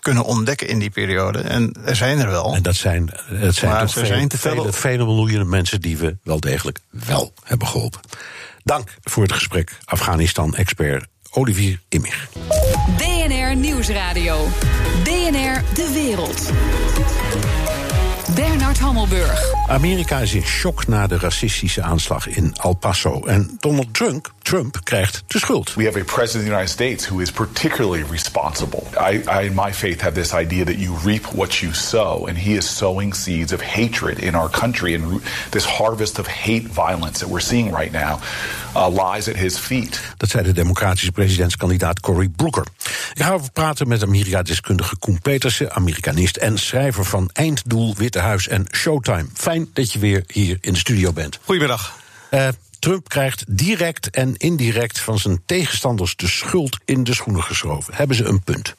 [0.00, 1.38] kunnen ontdekken in die periode.
[1.38, 2.54] En er zijn er wel.
[2.54, 5.96] En dat zijn, het zijn Maar toch vele, zijn te vele, vele miljoenen mensen die
[5.96, 8.00] we wel degelijk wel hebben geholpen.
[8.62, 12.28] Dank voor het gesprek, Afghanistan-expert Olivier Immig.
[12.96, 14.48] BNR Nieuwsradio.
[15.04, 16.52] BNR De Wereld.
[18.74, 19.68] Bernard Hammelburg.
[19.68, 23.20] Amerika is in shock na de racistische aanslag in El Paso.
[23.26, 25.74] En Donald Trump, Trump krijgt de schuld.
[25.74, 28.82] We have a president of the United States who is particularly responsible.
[29.12, 32.38] I, I, in my faith, have this idea that you reap what you sow, and
[32.38, 37.18] he is sowing seeds of hatred in our country, and this harvest of hate violence
[37.18, 38.18] that we're seeing right now
[38.76, 40.00] uh, lies at his feet.
[40.16, 42.66] Dat zei de democratische presidentskandidaat Cory Booker.
[43.14, 48.48] Ik ga over praten met Amerika-deskundige Koen Petersen, Amerikanist en schrijver van Einddoel, Witte Huis
[48.64, 49.26] en Showtime.
[49.34, 51.38] Fijn dat je weer hier in de studio bent.
[51.44, 51.98] Goedemiddag.
[52.30, 52.48] Uh,
[52.78, 57.94] Trump krijgt direct en indirect van zijn tegenstanders de schuld in de schoenen geschoven.
[57.94, 58.74] Hebben ze een punt?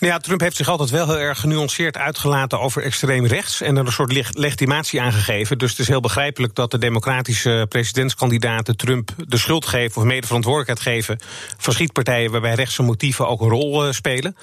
[0.00, 3.76] Nou ja, Trump heeft zich altijd wel heel erg genuanceerd uitgelaten over extreem rechts en
[3.76, 5.58] er een soort legitimatie aangegeven.
[5.58, 10.26] Dus het is heel begrijpelijk dat de democratische presidentskandidaten Trump de schuld geven of mede
[10.26, 11.18] verantwoordelijkheid geven
[11.56, 14.36] voor schietpartijen waarbij rechtse motieven ook een rol spelen.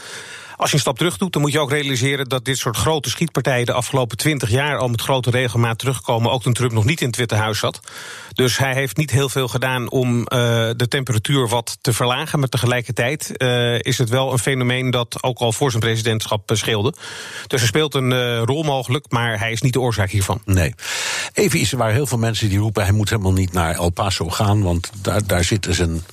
[0.64, 3.10] Als je een stap terug doet, dan moet je ook realiseren dat dit soort grote
[3.10, 6.32] schietpartijen de afgelopen twintig jaar al met grote regelmaat terugkomen.
[6.32, 7.80] Ook toen Trump nog niet in het Witte Huis zat.
[8.34, 10.26] Dus hij heeft niet heel veel gedaan om uh,
[10.76, 12.40] de temperatuur wat te verlagen.
[12.40, 16.94] Maar tegelijkertijd uh, is het wel een fenomeen dat ook al voor zijn presidentschap scheelde.
[17.48, 20.42] Dus hij speelt een uh, rol mogelijk, maar hij is niet de oorzaak hiervan.
[20.46, 20.74] Nee.
[21.34, 24.30] Even iets waar heel veel mensen die roepen: hij moet helemaal niet naar El Paso
[24.30, 26.04] gaan, want daar, daar zitten zijn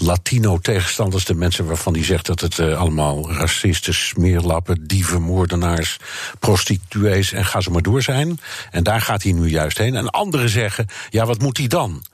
[0.00, 5.96] Latino-tegenstanders, de mensen waarvan hij zegt dat het uh, allemaal racisten, smeerlappen, dieven, moordenaars,
[6.38, 8.40] prostituees en ga zo maar door zijn.
[8.70, 9.96] En daar gaat hij nu juist heen.
[9.96, 12.04] En anderen zeggen, ja, wat moet hij dan?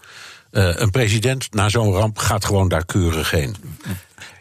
[0.51, 3.57] Uh, een president na zo'n ramp gaat gewoon daar keurig heen.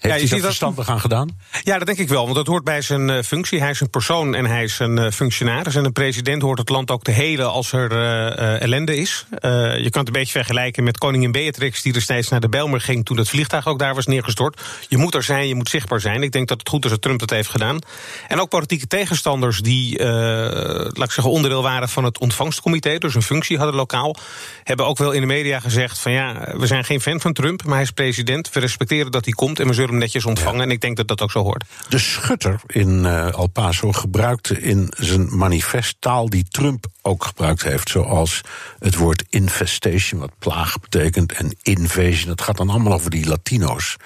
[0.01, 1.29] Heeft ja, je hij dat verstandig aan gedaan?
[1.63, 3.59] Ja, dat denk ik wel, want dat hoort bij zijn uh, functie.
[3.59, 5.75] Hij is een persoon en hij is een uh, functionaris.
[5.75, 9.25] En een president hoort het land ook te helen als er uh, ellende is.
[9.29, 11.81] je kan het een beetje vergelijken met koningin Beatrix...
[11.81, 14.61] die destijds naar de Belmer ging toen het vliegtuig ook daar was neergestort.
[14.87, 16.23] Je moet er zijn, je moet zichtbaar zijn.
[16.23, 17.79] Ik denk dat het goed is dat Trump dat heeft gedaan.
[18.27, 22.97] En ook politieke tegenstanders die, laat ik zeggen, onderdeel waren van het ontvangstcomité...
[22.97, 24.15] dus een functie hadden lokaal,
[24.63, 25.99] hebben ook wel in de media gezegd...
[25.99, 28.49] van ja, we zijn geen fan van Trump, maar hij is president.
[28.49, 30.57] We respecteren dat hij komt en hem netjes ontvangen.
[30.57, 30.63] Ja.
[30.63, 31.63] En ik denk dat dat ook zo hoort.
[31.89, 37.63] De schutter in uh, El Paso gebruikte in zijn manifest taal die Trump ook gebruikt
[37.63, 37.89] heeft.
[37.89, 38.41] Zoals
[38.79, 42.29] het woord infestation, wat plaag betekent, en invasion.
[42.29, 43.97] Dat gaat dan allemaal over die Latino's.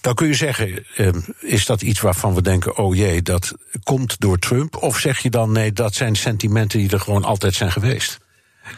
[0.00, 0.84] Dan kun je zeggen,
[1.40, 3.52] is dat iets waarvan we denken, oh jee, dat
[3.82, 4.76] komt door Trump?
[4.76, 8.18] Of zeg je dan, nee, dat zijn sentimenten die er gewoon altijd zijn geweest?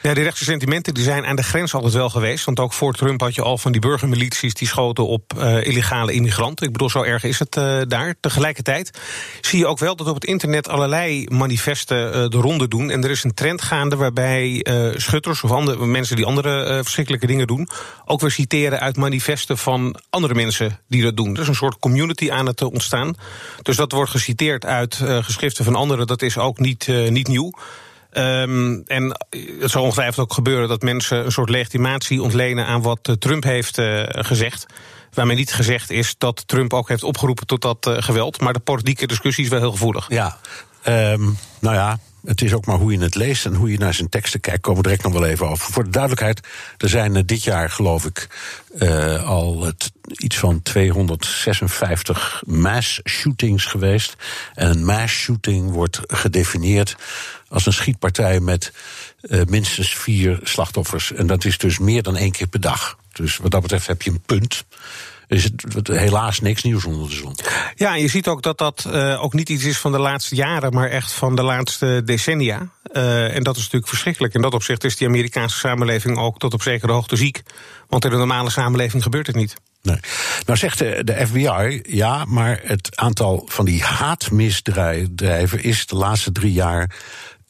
[0.03, 2.45] Ja, die rechtse sentimenten die zijn aan de grens altijd wel geweest.
[2.45, 6.13] Want ook voor Trump had je al van die burgermilities die schoten op uh, illegale
[6.13, 6.67] immigranten.
[6.67, 8.15] Ik bedoel, zo erg is het uh, daar.
[8.21, 8.99] Tegelijkertijd
[9.41, 12.91] zie je ook wel dat op het internet allerlei manifesten uh, de ronde doen.
[12.91, 17.47] En er is een trend gaande waarbij schutters of andere mensen die andere verschrikkelijke dingen
[17.47, 17.69] doen,
[18.05, 21.35] ook weer citeren uit manifesten van andere mensen die dat doen.
[21.35, 23.15] Er is een soort community aan het ontstaan.
[23.63, 26.07] Dus dat wordt geciteerd uit geschriften van anderen.
[26.07, 27.53] Dat is ook niet, niet nieuw.
[28.15, 29.17] Um, en
[29.61, 33.43] het zal ongetwijfeld ook gebeuren dat mensen een soort legitimatie ontlenen aan wat eh, Trump
[33.43, 34.67] heeft uh, gezegd.
[35.13, 38.41] Waarmee niet gezegd is dat Trump ook heeft opgeroepen tot dat uh, geweld.
[38.41, 40.07] Maar de politieke discussie is wel heel gevoelig.
[40.09, 40.39] Ja,
[40.87, 43.95] um, nou ja, het is ook maar hoe je het leest en hoe je naar
[43.95, 44.61] zijn teksten kijkt.
[44.61, 45.73] Komen we direct nog wel even over.
[45.73, 46.41] Voor de duidelijkheid,
[46.79, 48.29] er zijn dit jaar, geloof ik,
[49.25, 54.17] al het, iets van 256 mass shootings geweest.
[54.55, 56.97] En een mass shooting wordt gedefinieerd
[57.53, 58.73] als een schietpartij met
[59.23, 61.13] uh, minstens vier slachtoffers.
[61.13, 62.97] En dat is dus meer dan één keer per dag.
[63.13, 64.65] Dus wat dat betreft heb je een punt
[65.33, 67.37] is het helaas niks nieuws onder de zon.
[67.75, 70.35] Ja, en je ziet ook dat dat uh, ook niet iets is van de laatste
[70.35, 72.69] jaren, maar echt van de laatste decennia.
[72.93, 74.35] Uh, en dat is natuurlijk verschrikkelijk.
[74.35, 77.43] In dat opzicht is die Amerikaanse samenleving ook tot op zekere hoogte ziek.
[77.89, 79.55] Want in de normale samenleving gebeurt het niet.
[79.83, 79.99] Nee.
[80.47, 86.33] Nou zegt de, de FBI, ja, maar het aantal van die haatmisdrijven is de laatste
[86.33, 86.91] drie jaar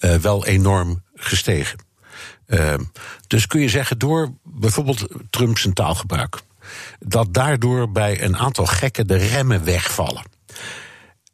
[0.04, 1.78] uh, wel enorm gestegen.
[2.46, 2.74] Uh,
[3.26, 6.40] dus kun je zeggen, door bijvoorbeeld Trump zijn taalgebruik,
[6.98, 10.31] dat daardoor bij een aantal gekken de remmen wegvallen.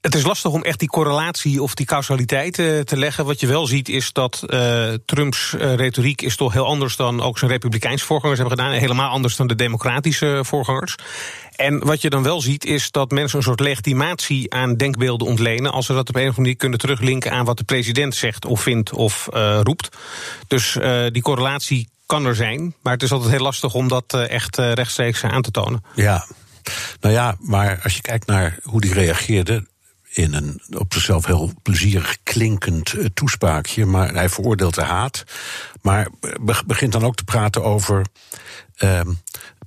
[0.00, 3.24] Het is lastig om echt die correlatie of die causaliteit uh, te leggen.
[3.24, 7.22] Wat je wel ziet is dat uh, Trumps uh, retoriek is toch heel anders dan
[7.22, 8.72] ook zijn republikeins voorgangers hebben gedaan.
[8.72, 10.94] Helemaal anders dan de democratische voorgangers.
[11.56, 15.72] En wat je dan wel ziet is dat mensen een soort legitimatie aan denkbeelden ontlenen.
[15.72, 18.44] als ze dat op een of andere manier kunnen teruglinken aan wat de president zegt
[18.44, 19.28] of vindt of
[19.62, 19.96] roept.
[20.46, 20.78] Dus
[21.12, 25.24] die correlatie kan er zijn, maar het is altijd heel lastig om dat echt rechtstreeks
[25.24, 25.84] aan te tonen.
[25.94, 26.26] Ja,
[27.00, 29.66] nou ja, maar als je kijkt naar hoe die reageerde
[30.12, 33.87] in een op zichzelf heel plezierig klinkend uh, toespraakje.
[33.87, 35.25] Maar hij veroordeelt de haat.
[35.83, 36.09] Maar
[36.66, 38.07] begint dan ook te praten over
[38.79, 39.01] uh,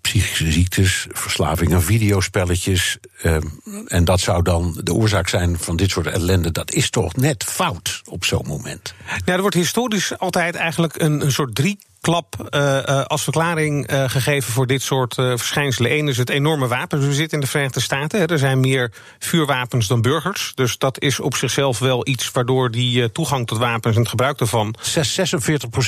[0.02, 2.98] psychische ziektes, verslaving aan videospelletjes.
[3.22, 3.48] Ehm,
[3.88, 6.52] en dat zou dan de oorzaak zijn van dit soort ellende.
[6.52, 8.94] Dat is toch net fout op zo'n moment?
[9.26, 14.10] Ja, er wordt historisch altijd eigenlijk een, een soort drie klap uh, als verklaring uh,
[14.10, 15.92] gegeven voor dit soort verschijnselen.
[15.92, 18.28] Eén is het enorme wapenbezit in de Verenigde Staten.
[18.28, 20.52] Er zijn meer vuurwapens dan burgers.
[20.56, 24.38] Dus dat is op zichzelf wel iets waardoor die toegang tot wapens en het gebruik
[24.38, 24.76] daarvan.
[24.82, 24.82] 46%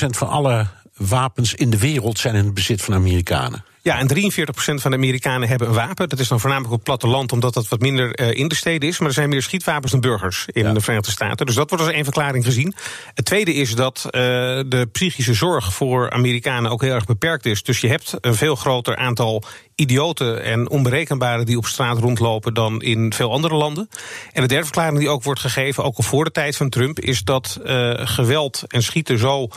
[0.10, 3.66] van alle wapens in de wereld zijn in het bezit van Amerikanen.
[3.84, 4.14] Ja, en 43%
[4.56, 6.10] van de Amerikanen hebben een wapen.
[6.10, 8.90] Dat is dan voornamelijk op het platteland, omdat dat wat minder uh, in de steden
[8.90, 9.00] is.
[9.00, 11.46] Maar er zijn meer schietwapens dan burgers in de Verenigde Staten.
[11.46, 12.76] Dus dat wordt als één verklaring gezien.
[13.14, 17.64] Het tweede is dat uh, de psychische zorg voor Amerikanen ook heel erg beperkt is.
[17.64, 19.44] Dus je hebt een veel groter aantal
[19.76, 23.90] idioten en onberekenbaren die op straat rondlopen dan in veel andere landen.
[24.32, 27.00] En de derde verklaring die ook wordt gegeven, ook al voor de tijd van Trump,
[27.00, 29.48] is dat uh, geweld en schieten zo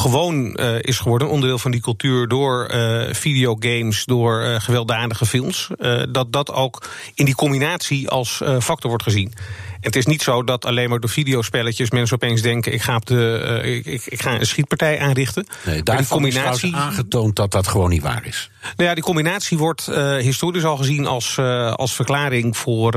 [0.00, 5.68] gewoon uh, is geworden, onderdeel van die cultuur door uh, videogames, door uh, gewelddadige films.
[6.10, 9.32] dat dat ook in die combinatie als factor wordt gezien.
[9.70, 12.96] En het is niet zo dat alleen maar door videospelletjes mensen opeens denken: ik ga,
[12.96, 15.46] op de, ik, ik, ik, ga een schietpartij aanrichten.
[15.64, 18.50] Nee, daar die combinatie is aangetoond dat dat gewoon niet waar is.
[18.76, 19.86] Nou ja, die combinatie wordt
[20.20, 21.38] historisch al gezien als,
[21.74, 22.92] als verklaring voor,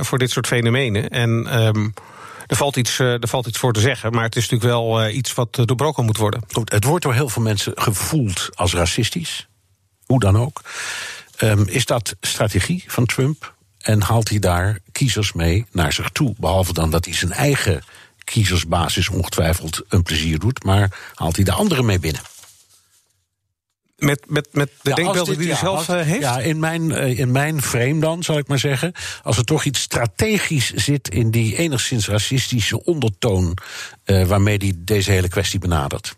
[0.00, 1.08] voor dit soort fenomenen.
[1.08, 1.60] En.
[1.66, 1.94] Um,
[2.46, 5.00] er valt, iets, eh, er valt iets voor te zeggen, maar het is natuurlijk wel
[5.00, 6.42] eh, iets wat eh, doorbroken moet worden.
[6.52, 9.48] Goed, het wordt door heel veel mensen gevoeld als racistisch.
[10.06, 10.60] Hoe dan ook.
[11.42, 13.54] Um, is dat strategie van Trump?
[13.78, 16.34] En haalt hij daar kiezers mee naar zich toe?
[16.38, 17.82] Behalve dan dat hij zijn eigen
[18.24, 22.20] kiezersbasis ongetwijfeld een plezier doet, maar haalt hij de anderen mee binnen?
[23.96, 26.20] Met, met, met de ja, denkbeelden die hij zelf als, heeft?
[26.20, 28.92] Ja, in mijn, in mijn frame dan, zal ik maar zeggen.
[29.22, 33.56] Als er toch iets strategisch zit in die enigszins racistische ondertoon...
[34.06, 36.16] Uh, waarmee hij deze hele kwestie benadert.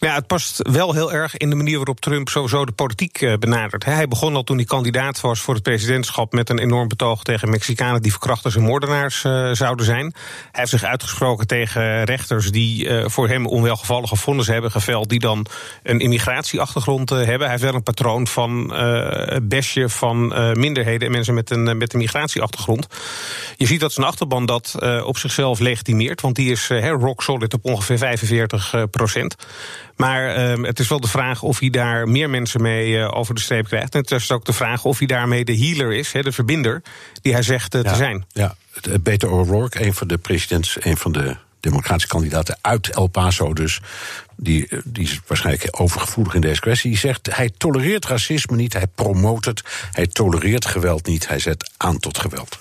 [0.00, 3.34] Ja, het past wel heel erg in de manier waarop Trump sowieso de politiek uh,
[3.38, 3.84] benadert.
[3.84, 7.50] Hij begon al toen hij kandidaat was voor het presidentschap met een enorm betoog tegen
[7.50, 10.04] Mexicanen die verkrachters en moordenaars uh, zouden zijn.
[10.04, 15.18] Hij heeft zich uitgesproken tegen rechters die uh, voor hem onwelgevallige vonnissen hebben geveld, die
[15.18, 15.46] dan
[15.82, 17.38] een immigratieachtergrond hebben.
[17.40, 18.68] Hij heeft wel een patroon van
[19.42, 22.86] besje van minderheden en mensen met een, met een migratieachtergrond.
[23.56, 27.64] Je ziet dat zijn achterban dat op zichzelf legitimeert, want die is rock solid op
[27.64, 29.36] ongeveer 45 procent.
[30.00, 33.34] Maar uh, het is wel de vraag of hij daar meer mensen mee uh, over
[33.34, 33.94] de streep krijgt.
[33.94, 36.82] En het is ook de vraag of hij daarmee de healer is, he, de verbinder,
[37.22, 38.24] die hij zegt uh, ja, te zijn.
[38.32, 38.54] Ja,
[39.02, 43.80] Peter O'Rourke, een van de presidents, een van de democratische kandidaten uit El Paso dus.
[44.36, 46.90] Die, die is waarschijnlijk overgevoelig in deze kwestie.
[46.90, 49.62] Die zegt: hij tolereert racisme niet, hij promoot het.
[49.92, 52.58] Hij tolereert geweld niet, hij zet aan tot geweld.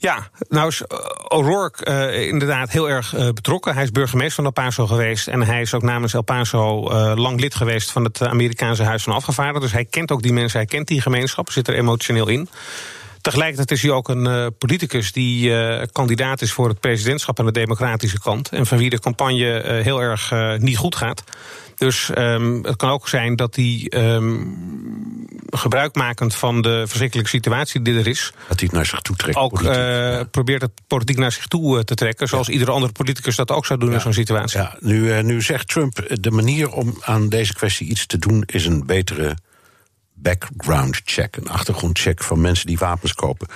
[0.00, 0.82] Ja, nou is
[1.28, 3.74] O'Rourke uh, inderdaad heel erg uh, betrokken.
[3.74, 5.28] Hij is burgemeester van El Paso geweest.
[5.28, 9.12] En hij is ook namens El Paso lang lid geweest van het Amerikaanse Huis van
[9.12, 9.62] Afgevaardigden.
[9.62, 12.48] Dus hij kent ook die mensen, hij kent die gemeenschap, zit er emotioneel in.
[13.20, 15.52] Tegelijkertijd is hij ook een politicus die
[15.92, 18.48] kandidaat is voor het presidentschap aan de democratische kant.
[18.48, 21.24] En van wie de campagne heel erg niet goed gaat.
[21.78, 27.98] Dus um, het kan ook zijn dat hij um, gebruikmakend van de verschrikkelijke situatie die
[27.98, 28.32] er is.
[28.48, 29.36] Dat hij het naar zich toe trekt.
[29.36, 30.24] Ook uh, ja.
[30.24, 32.28] probeert het politiek naar zich toe te trekken.
[32.28, 32.52] Zoals ja.
[32.52, 33.94] iedere andere politicus dat ook zou doen ja.
[33.94, 34.60] in zo'n situatie.
[34.60, 38.42] Ja, nu, uh, nu zegt Trump: de manier om aan deze kwestie iets te doen
[38.46, 39.36] is een betere
[40.14, 41.36] background check.
[41.36, 43.48] Een achtergrondcheck van mensen die wapens kopen.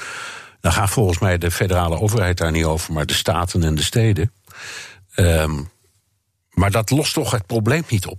[0.60, 3.82] Dan gaat volgens mij de federale overheid daar niet over, maar de staten en de
[3.82, 4.32] steden.
[5.16, 5.70] Um,
[6.62, 8.18] maar dat lost toch het probleem niet op?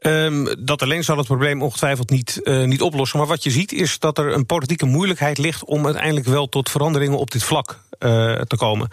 [0.00, 3.18] Um, dat alleen zal het probleem ongetwijfeld niet, uh, niet oplossen.
[3.18, 6.70] Maar wat je ziet is dat er een politieke moeilijkheid ligt om uiteindelijk wel tot
[6.70, 8.88] veranderingen op dit vlak uh, te komen.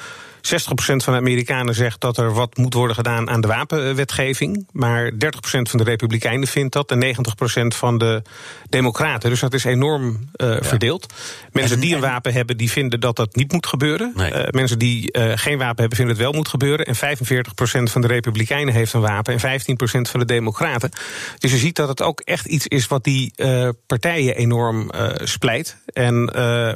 [0.48, 4.68] 60% van de Amerikanen zegt dat er wat moet worden gedaan aan de wapenwetgeving.
[4.72, 5.16] Maar 30%
[5.50, 8.22] van de Republikeinen vindt dat en 90% van de
[8.70, 9.30] Democraten.
[9.30, 10.20] Dus dat is enorm uh,
[10.54, 10.64] ja.
[10.64, 11.14] verdeeld.
[11.52, 14.12] Mensen en, die een wapen hebben, die vinden dat dat niet moet gebeuren.
[14.16, 14.32] Nee.
[14.32, 16.86] Uh, mensen die uh, geen wapen hebben, vinden het wel moet gebeuren.
[16.86, 17.00] En 45%
[17.84, 19.66] van de Republikeinen heeft een wapen en 15%
[20.10, 20.90] van de Democraten.
[21.38, 23.34] Dus je ziet dat het ook echt iets is wat die
[23.86, 24.92] partijen enorm
[25.24, 25.78] splijt.
[25.94, 26.26] En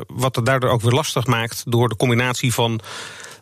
[0.07, 2.81] wat het daardoor ook weer lastig maakt door de combinatie van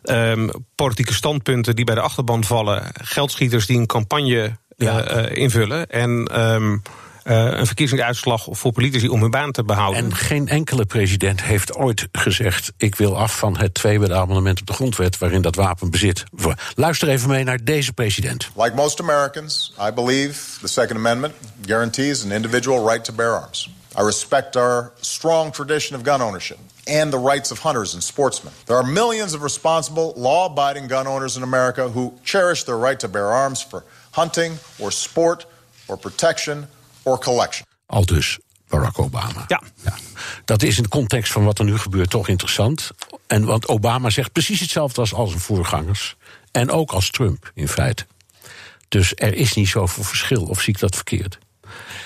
[0.02, 5.28] um, politieke standpunten die bij de achterban vallen, geldschieters die een campagne ja.
[5.30, 6.82] uh, invullen en um,
[7.24, 10.04] uh, een verkiezingsuitslag voor politici om hun baan te behouden.
[10.04, 14.66] En geen enkele president heeft ooit gezegd: ik wil af van het tweede amendement op
[14.66, 16.24] de grondwet waarin dat wapen bezit.
[16.74, 18.50] Luister even mee naar deze president.
[18.56, 21.34] Like most Americans, I believe the Second Amendment
[21.66, 23.70] guarantees an individual right to bear arms.
[23.98, 28.52] I respect our strong tradition of gun ownership and the rights of hunters and sportsmen.
[28.64, 32.98] There are millions of responsible, law abiding gun owners in America who cherish their right
[33.00, 35.46] to bear arms for hunting or sport
[35.86, 36.66] or protection
[37.02, 37.66] for collection.
[37.86, 39.44] Al dus Barack Obama.
[39.48, 39.62] Ja.
[40.44, 42.90] Dat is in de context van wat er nu gebeurt toch interessant.
[43.26, 46.16] En want Obama zegt precies hetzelfde als al zijn voorgangers.
[46.52, 48.06] En ook als Trump, in feite.
[48.88, 51.38] Dus er is niet zoveel verschil, of zie ik dat verkeerd?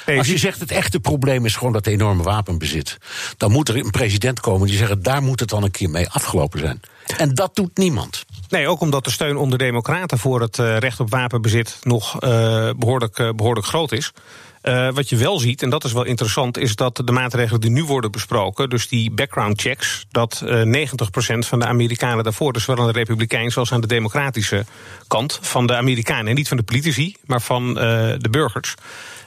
[0.06, 2.98] Nee, Als je zegt het echte probleem is gewoon dat enorme wapenbezit,
[3.36, 6.08] dan moet er een president komen die zegt daar moet het dan een keer mee
[6.08, 6.80] afgelopen zijn.
[7.16, 8.24] En dat doet niemand.
[8.48, 12.70] Nee, ook omdat de steun onder democraten voor het eh, recht op wapenbezit nog eh,
[12.76, 14.12] behoorlijk, eh, behoorlijk groot is.
[14.94, 17.84] Wat je wel ziet, en dat is wel interessant, is dat de maatregelen die nu
[17.84, 22.84] worden besproken, dus die background checks, dat eh 90% van de Amerikanen daarvoor, dus zowel
[22.84, 24.64] aan de Republikeinse als aan de democratische
[25.06, 28.74] kant van de Amerikanen, en niet van de politici, maar van de burgers.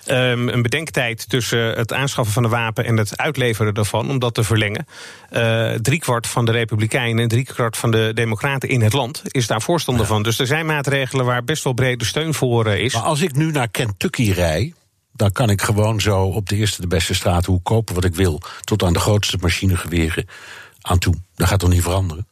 [0.08, 4.34] Ehm, een bedenktijd tussen het aanschaffen van een wapen en het uitleveren daarvan, om dat
[4.34, 4.88] te verlengen.
[5.30, 9.62] Eh driekwart van de Republikeinen en driekwart van de Democraten in het land is daar
[9.62, 10.24] voorstander van.
[10.24, 12.94] Dus er zijn maatregelen waar best wel brede steun voor eh, is.
[12.94, 14.74] Maar als ik nu naar Kentucky rij,
[15.14, 18.42] dan kan ik gewoon zo op de eerste de beste straathoek kopen wat ik wil,
[18.62, 20.28] tot aan de grootste machinegeweren
[20.82, 21.16] aan toe.
[21.36, 22.28] Dat gaat toch niet veranderen?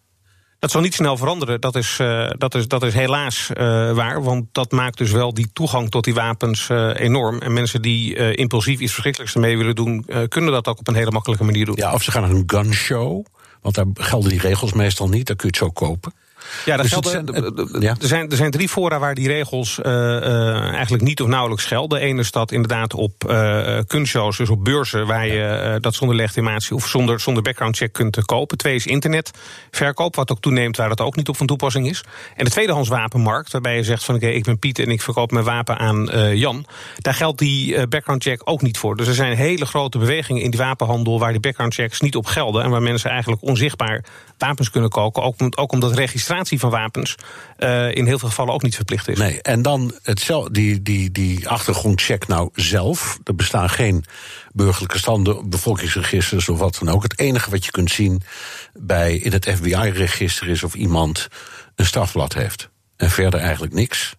[0.66, 4.24] Dat zal niet snel veranderen, dat is, eh, dat is, dat is helaas eh, waar.
[4.24, 7.40] Want dat maakt dus wel die toegang tot die wapens eh, enorm.
[7.40, 11.12] En mensen die impulsief iets verschrikkelijks ermee willen doen, kunnen dat ook op een hele
[11.12, 11.76] makkelijke manier doen.
[11.76, 13.26] Ja, of ze gaan naar een gunshow,
[13.62, 16.14] want daar gelden die regels meestal niet, daar kun je het zo kopen.
[16.66, 17.96] Ja, er, Dus het d- ja.
[18.02, 21.66] er, zijn, er zijn drie fora waar die regels eh, eh, eigenlijk niet of nauwelijks
[21.66, 22.04] gelden.
[22.08, 26.16] Eén is dat inderdaad op eh kunstshows, dus op beurzen, waar je eh, dat zonder
[26.16, 28.58] legitimatie of zonder, zonder background check kunt eh, kopen.
[28.58, 32.04] Twee is internetverkoop, wat ook toeneemt waar dat ook niet op van toepassing is.
[32.36, 35.32] En de tweedehands wapenmarkt, waarbij je zegt van oké, ik ben Piet en ik verkoop
[35.32, 36.66] mijn wapen aan eh, Jan.
[36.98, 38.96] Daar geldt die eh, background check ook niet voor.
[38.96, 42.26] Dus er zijn hele grote bewegingen in die wapenhandel waar die background checks niet op
[42.26, 42.64] gelden.
[42.64, 44.04] En waar mensen eigenlijk onzichtbaar
[44.38, 45.24] wapens kunnen kopen.
[45.24, 47.16] Ook, ook omdat registratie van wapens
[47.58, 49.18] eh, in heel veel gevallen ook niet verplicht is.
[49.18, 53.20] Nee, en dan hetzelfde, die, die, die achtergrondcheck nou zelf.
[53.24, 54.06] Er bestaan geen
[54.52, 57.04] burgerlijke standen, bevolkingsregisters of wat dan ook.
[57.04, 58.22] Het enige wat je kunt zien
[58.74, 61.28] bij, in het FBI-register is of iemand
[61.76, 62.70] een strafblad heeft.
[62.98, 64.16] En verder eigenlijk niks.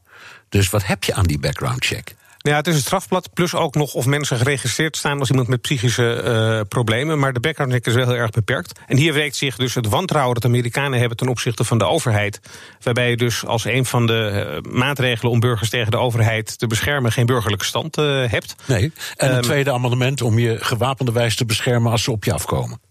[0.48, 2.14] Dus wat heb je aan die background check?
[2.46, 5.60] Ja, het is een strafblad, plus ook nog of mensen geregistreerd staan als iemand met
[5.60, 7.18] psychische eh, problemen.
[7.18, 8.80] Maar de background check is wel heel erg beperkt.
[8.86, 12.40] En hier werkt zich dus het wantrouwen dat Amerikanen hebben ten opzichte van de overheid.
[12.82, 16.66] Waarbij je dus als een van de eh, maatregelen om burgers tegen de overheid te
[16.66, 18.54] beschermen geen burgerlijke stand eh, hebt.
[18.64, 18.92] Nee.
[19.16, 22.32] En een Ehm, tweede amendement om je gewapende wijze te beschermen als ze op je
[22.32, 22.85] afkomen.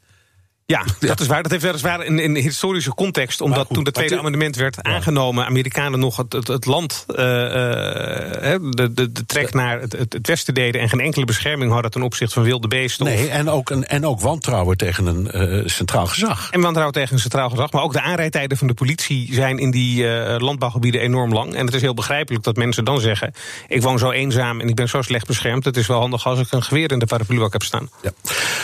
[0.68, 1.42] Ja, dat is waar.
[1.42, 3.42] Dat heeft weliswaar een, een historische context.
[3.42, 8.54] Omdat goed, toen het tweede amendement werd aangenomen, Amerikanen nog het, het, het land, eh,
[8.54, 11.92] eh, de, de, de trek naar het, het, westen deden en geen enkele bescherming hadden
[11.92, 13.06] ten opzichte van wilde beesten.
[13.06, 16.52] Nee, en ook, een, en ook wantrouwen tegen een eh, centraal gezag.
[16.52, 17.72] En wantrouwen tegen een centraal gezag.
[17.72, 20.08] Maar ook de aanrijdtijden van de politie zijn in die
[20.38, 21.56] landbouwgebieden enorm lang.
[21.56, 23.34] En het is heel begrijpelijk dat mensen dan zeggen:
[23.68, 25.66] Ik woon zo eenzaam en ik ben zo slecht beschermd.
[25.66, 27.90] Het is wel handig als ik een geweer in de parapluwak heb staan.
[28.02, 28.12] Ja.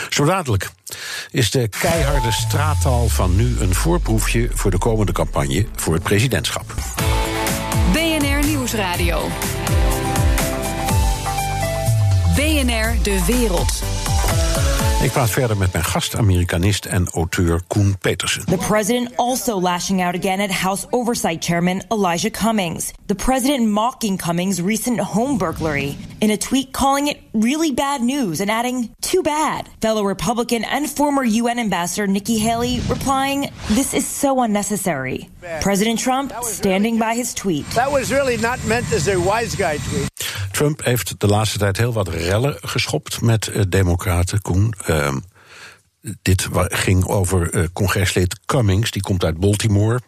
[0.08, 0.70] Zo dadelijk
[1.30, 6.74] is de keiharde straattaal van nu een voorproefje voor de komende campagne voor het presidentschap.
[7.92, 9.20] BNR Nieuwsradio.
[12.34, 14.01] BNR De Wereld.
[15.02, 18.44] Ik praat verder met mijn gast, Amerikanist en auteur Koen Petersen.
[18.44, 22.92] The president also lashing out again at House Oversight Chairman Elijah Cummings.
[23.06, 28.40] The president mocking Cummings' recent home burglary in a tweet calling it really bad news
[28.40, 29.68] and adding, too bad.
[29.80, 35.28] Fellow Republican and former UN ambassador Nikki Haley replying, this is so unnecessary.
[35.60, 37.66] President Trump standing by his tweet.
[37.74, 40.11] That was really not meant as a wise guy tweet.
[40.50, 44.74] Trump heeft de laatste tijd heel wat rellen geschopt met uh, democraten, Koen.
[44.88, 45.16] Uh,
[46.22, 50.00] dit ging over uh, congreslid Cummings, die komt uit Baltimore.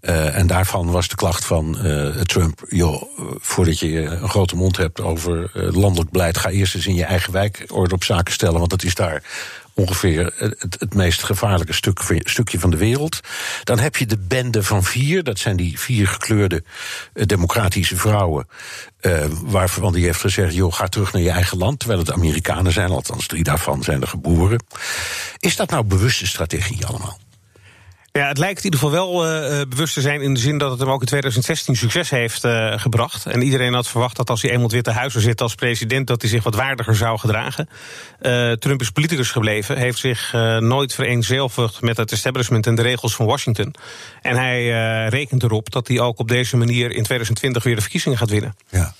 [0.00, 1.76] Uh, en daarvan was de klacht van
[2.22, 3.02] Trump: joh,
[3.40, 7.32] voordat je een grote mond hebt over landelijk beleid, ga eerst eens in je eigen
[7.32, 9.22] wijk orde op zaken stellen, want het is daar
[9.74, 13.20] ongeveer het, het meest gevaarlijke stuk, stukje van de wereld.
[13.64, 16.64] Dan heb je de bende van vier, dat zijn die vier gekleurde
[17.14, 18.48] uh, democratische vrouwen.
[19.00, 21.78] Uh, waarvan die heeft gezegd: joh, ga terug naar je eigen land.
[21.78, 24.64] Terwijl het Amerikanen zijn, althans drie daarvan zijn er geboren.
[25.38, 27.18] Is dat nou bewuste strategie allemaal?
[28.12, 30.70] Ja, het lijkt in ieder geval wel uh, bewust te zijn in de zin dat
[30.70, 33.26] het hem ook in 2016 succes heeft uh, gebracht.
[33.26, 36.20] En iedereen had verwacht dat als hij eenmaal het Witte Huis zitten als president, dat
[36.20, 37.68] hij zich wat waardiger zou gedragen.
[38.58, 43.26] Trump is politicus gebleven, heeft zich nooit vereenzelvigd met het establishment en de regels van
[43.26, 43.74] Washington.
[44.22, 44.68] En hij
[45.08, 48.56] rekent erop dat hij ook op deze manier in 2020 weer de verkiezingen gaat winnen.
[48.68, 48.94] Ja.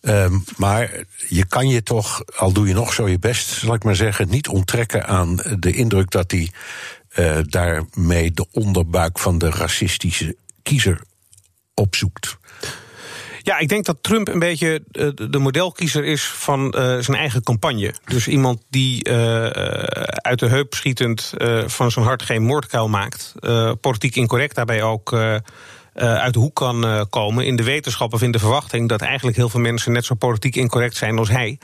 [0.00, 0.90] Um, maar
[1.28, 4.28] je kan je toch, al doe je nog zo je best, zal ik maar zeggen,
[4.28, 6.50] niet onttrekken aan de indruk dat hij
[7.18, 11.00] uh, daarmee de onderbuik van de racistische kiezer
[11.74, 12.36] opzoekt.
[13.42, 17.42] Ja, ik denk dat Trump een beetje uh, de modelkiezer is van uh, zijn eigen
[17.42, 17.94] campagne.
[18.04, 19.08] Dus iemand die
[20.14, 21.32] uit de heup schietend
[21.66, 23.34] van zijn hart geen moordkuil maakt.
[23.80, 25.12] politiek incorrect daarbij ook.
[25.92, 29.48] uit de hoek kan komen in de wetenschap of in de verwachting dat eigenlijk heel
[29.48, 31.58] veel mensen net zo politiek incorrect zijn als hij.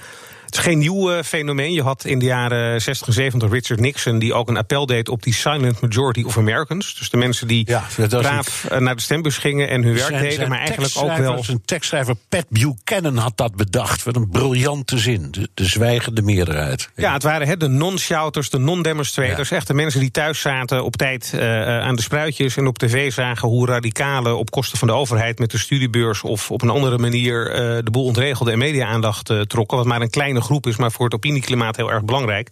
[0.51, 1.73] Het is geen nieuw uh, fenomeen.
[1.73, 4.19] Je had in de jaren 60 en 70 Richard Nixon...
[4.19, 6.95] die ook een appel deed op die silent majority of Americans.
[6.99, 8.71] Dus de mensen die ja, braaf een...
[8.71, 10.49] Eh, naar de stembus gingen en hun werk deden...
[10.49, 11.45] maar eigenlijk ook wel...
[11.47, 14.03] Een tekstschrijver Pat Buchanan had dat bedacht.
[14.03, 15.29] Wat een briljante zin.
[15.31, 16.91] De, de zwijgende meerderheid.
[16.97, 19.49] Ja, het waren he, de non-shouters, de non-demonstrators.
[19.49, 19.57] Ja.
[19.57, 22.57] Echt de mensen die thuis zaten op tijd uh, aan de spruitjes...
[22.57, 25.39] en op tv zagen hoe radicalen op kosten van de overheid...
[25.39, 27.51] met de studiebeurs of op een andere manier...
[27.51, 29.77] Uh, de boel ontregelde en media-aandacht trokken.
[29.77, 32.49] Wat maar een kleine groep is, maar voor het opinieklimaat heel erg belangrijk.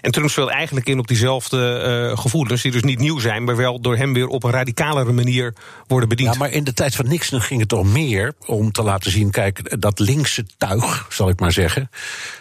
[0.00, 3.56] En Trump speelt eigenlijk in op diezelfde uh, gevoelens, die dus niet nieuw zijn, maar
[3.56, 5.54] wel door hem weer op een radicalere manier
[5.86, 6.32] worden bediend.
[6.32, 9.30] Ja, maar in de tijd van Nixon ging het toch meer om te laten zien,
[9.30, 11.90] kijk, dat linkse tuig, zal ik maar zeggen.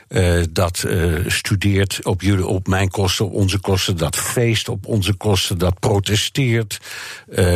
[0.09, 4.85] Uh, dat uh, studeert op, jullie, op mijn kosten, op onze kosten, dat feest op
[4.85, 6.79] onze kosten, dat protesteert,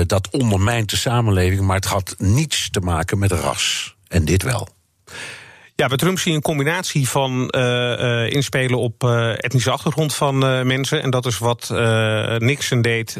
[0.05, 3.95] dat ondermijnt de samenleving, maar het had niets te maken met ras.
[4.07, 4.67] En dit wel.
[5.75, 10.37] Ja, bij Trump zie je een combinatie van uh, inspelen op uh, etnische achtergrond van
[10.67, 11.01] mensen.
[11.01, 11.69] En dat is wat
[12.37, 13.15] Nixon deed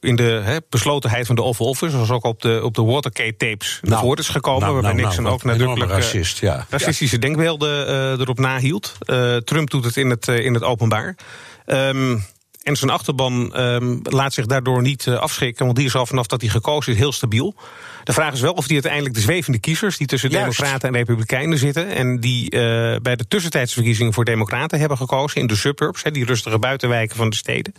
[0.00, 1.90] in de beslotenheid van de Oval Office.
[1.90, 4.60] Zoals ook op de, op de Watergate-tapes nou, naar voren is gekomen.
[4.60, 6.66] Nou, waarbij nou, Nixon nou, ook nadrukkelijk racist, ja.
[6.68, 7.20] racistische ja.
[7.20, 7.88] denkbeelden
[8.20, 8.98] erop nahield.
[9.44, 11.16] Trump doet het in het, in het openbaar.
[11.66, 12.24] Um,
[12.62, 16.40] en zijn achterban um, laat zich daardoor niet afschrikken, want die is al vanaf dat
[16.40, 17.54] hij gekozen is heel stabiel.
[18.04, 20.58] De vraag is wel of die uiteindelijk de zwevende kiezers, die tussen Juist.
[20.58, 22.60] Democraten en Republikeinen zitten, en die uh,
[23.02, 27.16] bij de tussentijdse verkiezingen voor Democraten hebben gekozen in de suburbs, he, die rustige buitenwijken
[27.16, 27.74] van de steden,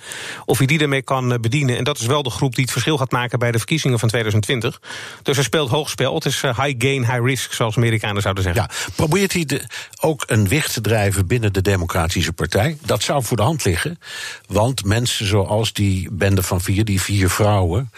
[0.45, 1.77] of hij die ermee kan uh, bedienen.
[1.77, 4.09] En dat is wel de groep die het verschil gaat maken bij de verkiezingen van
[4.09, 4.81] 2020.
[5.23, 6.15] Dus hij speelt hoog spel.
[6.15, 8.61] Het is high gain, high risk, zoals Amerikanen zouden zeggen.
[8.61, 9.61] Ja, probeert hij de,
[9.99, 12.77] ook een wicht te drijven binnen de Democratische Partij?
[12.85, 13.99] Dat zou voor de hand liggen,
[14.47, 17.91] want mensen zoals die bende van vier, die vier vrouwen.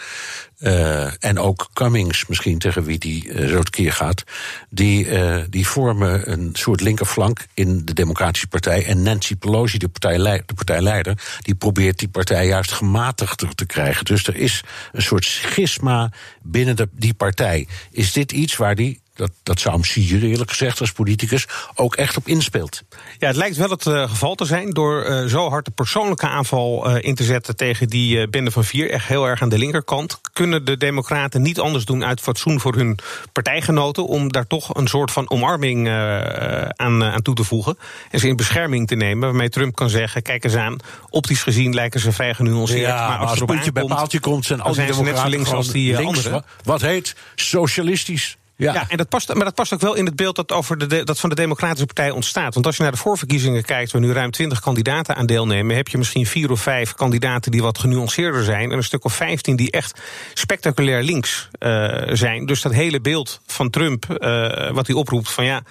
[0.60, 4.22] Uh, en ook Cummings, misschien tegen wie die uh, zo keer gaat.
[4.70, 8.86] Die, uh, die vormen een soort linkerflank in de Democratische Partij.
[8.86, 14.04] En Nancy Pelosi, de, partijlei de partijleider, die probeert die partij juist gematigder te krijgen.
[14.04, 17.66] Dus er is een soort schisma binnen de, die partij.
[17.90, 21.94] Is dit iets waar die dat, dat zou hem sieren, eerlijk gezegd, als politicus, ook
[21.96, 22.82] echt op inspeelt.
[23.18, 24.70] Ja, het lijkt wel het uh, geval te zijn.
[24.70, 28.64] Door uh, zo hard de persoonlijke aanval uh, in te zetten tegen die bende van
[28.64, 32.60] vier, echt heel erg aan de linkerkant, kunnen de Democraten niet anders doen uit fatsoen
[32.60, 32.98] voor hun
[33.32, 34.06] partijgenoten.
[34.06, 37.78] om daar toch een soort van omarming aan, aan toe te voegen.
[38.10, 40.76] En ze in bescherming te nemen, waarmee Trump kan zeggen: kijk eens aan,
[41.10, 42.80] optisch gezien lijken ze vrij genuanceerd.
[42.80, 45.28] Ja, maar als, als het puntje bij paaltje komt, zijn al die Democraten net zo
[45.28, 46.28] links als die links.
[46.62, 48.88] Wat heet socialistisch ja.
[48.88, 51.20] en dat past, maar dat past ook wel in het beeld dat, over de, dat
[51.20, 52.54] van de Democratische Partij ontstaat.
[52.54, 55.88] Want als je naar de voorverkiezingen kijkt, waar nu ruim twintig kandidaten aan deelnemen, heb
[55.88, 58.70] je misschien vier of vijf kandidaten die wat genuanceerder zijn.
[58.70, 60.00] En een stuk of vijftien die echt
[60.34, 62.46] spectaculair links uh, zijn.
[62.46, 65.62] Dus dat hele beeld van Trump, uh, wat hij oproept van ja,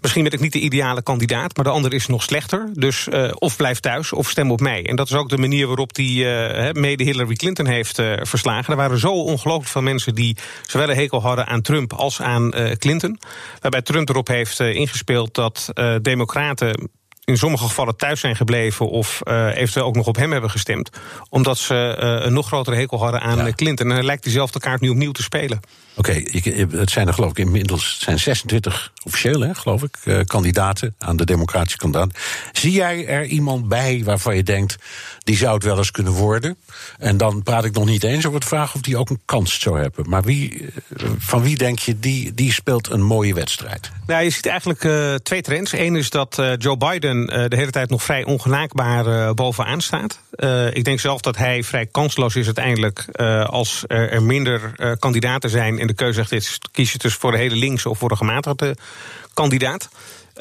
[0.00, 2.70] misschien ben ik niet de ideale kandidaat, maar de ander is nog slechter.
[2.72, 4.86] Dus uh, of blijf thuis of stem op mij.
[4.86, 8.70] En dat is ook de manier waarop hij mede Hillary Clinton heeft verslagen.
[8.70, 12.52] Er waren zo ongelooflijk veel mensen die zowel een hekel hadden aan Trump als aan
[12.56, 13.18] uh, Clinton.
[13.60, 16.90] Waarbij Trump erop heeft uh, ingespeeld dat uh, Democraten
[17.26, 20.90] in sommige gevallen thuis zijn gebleven of uh, eventueel ook nog op hem hebben gestemd.
[21.28, 23.52] Omdat ze uh, een nog grotere hekel hadden aan ja.
[23.52, 23.88] Clinton.
[23.88, 25.60] En hij lijkt diezelfde kaart nu opnieuw te spelen.
[25.98, 30.20] Oké, okay, het zijn er geloof ik inmiddels zijn 26 officieel, hè, geloof ik, uh,
[30.24, 32.18] kandidaten aan de democratische kandidaat.
[32.52, 34.76] Zie jij er iemand bij waarvan je denkt,
[35.18, 36.56] die zou het wel eens kunnen worden?
[36.98, 39.60] En dan praat ik nog niet eens over het vraag of die ook een kans
[39.60, 40.08] zou hebben.
[40.08, 40.66] Maar wie,
[41.18, 43.90] van wie denk je, die, die speelt een mooie wedstrijd?
[44.06, 44.88] Nou, je ziet eigenlijk
[45.22, 45.72] twee trends.
[45.72, 50.20] Eén is dat Joe Biden uh, de hele tijd nog vrij ongenaakbaar bovenaan staat.
[50.72, 53.04] ik denk zelf dat hij vrij kansloos is uiteindelijk
[53.46, 57.56] als er minder kandidaten zijn en de keuze is: kies je dus voor de hele
[57.56, 58.76] linkse of voor de gematigde
[59.34, 59.88] kandidaat.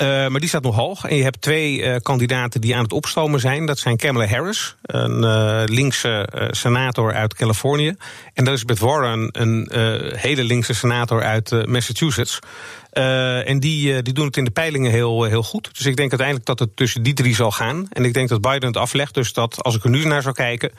[0.02, 1.06] Uh, maar die staat nog hoog.
[1.06, 3.66] En je hebt twee uh, kandidaten die aan het opstomen zijn.
[3.66, 7.96] Dat zijn Kamala Harris, een uh, linkse senator uit Californië.
[8.34, 9.70] En Elizabeth Warren, een
[10.16, 12.40] hele linkse senator uit Massachusetts.
[13.46, 15.70] En die, die doen het in de peilingen heel, heel goed.
[15.78, 17.88] Dus ik denk uiteindelijk dat het tussen die drie zal gaan.
[17.92, 19.14] En ik denk dat Biden het aflegt.
[19.14, 20.72] Dus dat als ik er nu naar zou kijken,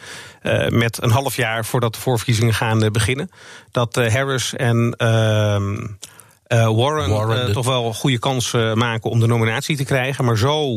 [0.68, 3.30] met een half jaar voordat de voorverkiezingen gaan beginnen,
[3.70, 4.96] dat Harris en.
[6.46, 10.24] Ehm, Warren, Warren toch wel een goede kans maken om de nominatie te krijgen.
[10.24, 10.76] Maar zo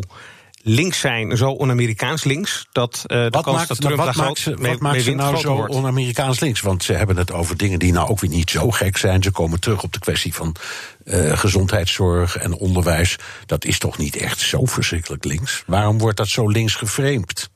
[0.61, 2.67] links zijn zo on-Amerikaans links...
[2.71, 4.79] dat uh, de wat kans maakt, dat Trump wat daar maakt, groot ze, mee, wat
[4.79, 6.61] maakt ze nou zo on-Amerikaans links?
[6.61, 9.23] Want ze hebben het over dingen die nou ook weer niet zo gek zijn.
[9.23, 10.55] Ze komen terug op de kwestie van
[11.03, 13.15] uh, gezondheidszorg en onderwijs.
[13.45, 15.63] Dat is toch niet echt zo verschrikkelijk links?
[15.65, 17.49] Waarom wordt dat zo links geframed?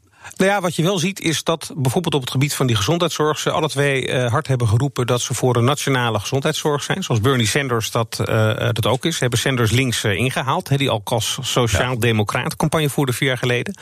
[0.44, 3.40] Nou ja, wat je wel ziet is dat bijvoorbeeld op het gebied van die gezondheidszorg...
[3.40, 7.04] ze alle twee uh, hard hebben geroepen dat ze voor een nationale gezondheidszorg zijn.
[7.04, 9.20] Zoals Bernie Sanders dat, uh, dat ook is.
[9.20, 13.78] Hebben Sanders links uh, ingehaald, he, die al als sociaal-democraat campagne voerde vier jaar geleden.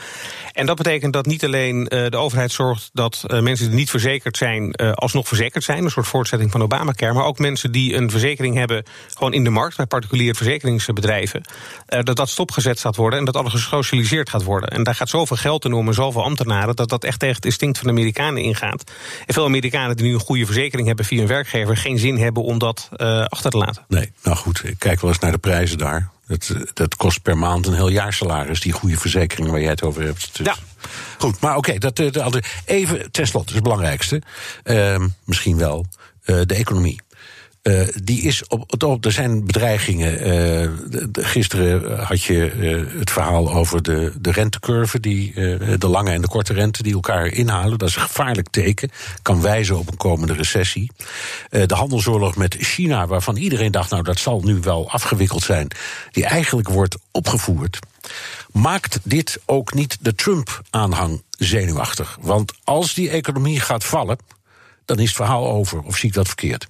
[0.52, 4.74] En dat betekent dat niet alleen de overheid zorgt dat mensen die niet verzekerd zijn...
[4.74, 7.12] alsnog verzekerd zijn, een soort voortzetting van Obamacare...
[7.12, 8.84] maar ook mensen die een verzekering hebben
[9.14, 9.76] gewoon in de markt...
[9.76, 11.44] bij particuliere verzekeringsbedrijven,
[11.86, 13.18] dat dat stopgezet gaat worden...
[13.18, 14.68] en dat alles gesocialiseerd gaat worden.
[14.68, 16.50] En daar gaat zoveel geld in om en zoveel ambtenaren...
[16.74, 18.90] dat dat echt tegen het instinct van de Amerikanen ingaat.
[19.26, 21.76] En veel Amerikanen die nu een goede verzekering hebben via een werkgever...
[21.76, 23.84] geen zin hebben om dat uh, achter te laten.
[23.88, 26.10] Nee, nou goed, ik kijk wel eens naar de prijzen daar.
[26.26, 29.82] Dat, dat kost per maand een heel jaar salaris, die goede verzekering waar jij het
[29.82, 30.36] over hebt.
[30.36, 30.46] Dus.
[30.46, 30.54] Ja.
[31.18, 34.22] Goed, maar oké, okay, dat, dat, even tenslotte, dat is het belangrijkste.
[34.64, 35.86] Uh, misschien wel,
[36.24, 37.00] uh, de economie.
[37.62, 40.18] Uh, die is op, op, er zijn bedreigingen.
[41.12, 42.38] De, gisteren had je
[42.98, 45.32] het verhaal over de, de rentecurve, die,
[45.78, 47.78] de lange en de korte rente, die elkaar inhalen.
[47.78, 48.90] Dat is een gevaarlijk teken.
[49.22, 50.90] Kan wijzen op een komende recessie.
[51.50, 55.68] de handelsoorlog met China, waarvan iedereen dacht, nou dat zal nu wel afgewikkeld zijn,
[56.10, 57.78] die eigenlijk wordt opgevoerd.
[58.52, 62.18] Maakt dit ook niet de Trump-aanhang zenuwachtig?
[62.20, 64.18] Want als die economie gaat vallen,
[64.94, 65.80] dan is het verhaal over.
[65.80, 66.68] Of zie ik dat verkeerd?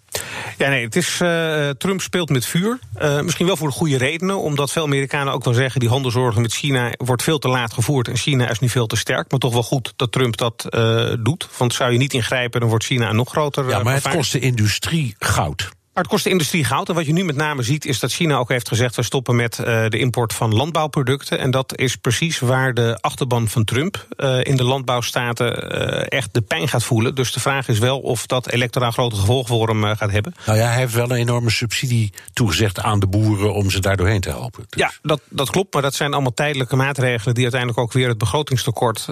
[0.58, 2.78] Ja, nee, het is, uh, Trump speelt met vuur.
[3.02, 4.38] Uh, misschien wel voor de goede redenen.
[4.38, 5.80] Omdat veel Amerikanen ook wel zeggen...
[5.80, 8.08] die handelzorgen met China wordt veel te laat gevoerd...
[8.08, 9.30] en China is nu veel te sterk.
[9.30, 11.48] Maar toch wel goed dat Trump dat uh, doet.
[11.56, 13.68] Want zou je niet ingrijpen, dan wordt China een nog groter...
[13.68, 15.70] Ja, maar het kost de industrie goud.
[15.94, 16.88] Maar het kost de industrie goud.
[16.88, 19.36] En wat je nu met name ziet, is dat China ook heeft gezegd: we stoppen
[19.36, 21.38] met uh, de import van landbouwproducten.
[21.38, 26.34] En dat is precies waar de achterban van Trump uh, in de landbouwstaten uh, echt
[26.34, 27.14] de pijn gaat voelen.
[27.14, 30.34] Dus de vraag is wel of dat electoraal grote gevolgen voor hem gaat hebben.
[30.46, 33.96] Nou ja, hij heeft wel een enorme subsidie toegezegd aan de boeren om ze daar
[33.96, 34.64] doorheen te helpen.
[34.68, 34.80] Dus.
[34.80, 35.72] Ja, dat, dat klopt.
[35.72, 39.06] Maar dat zijn allemaal tijdelijke maatregelen die uiteindelijk ook weer het begrotingstekort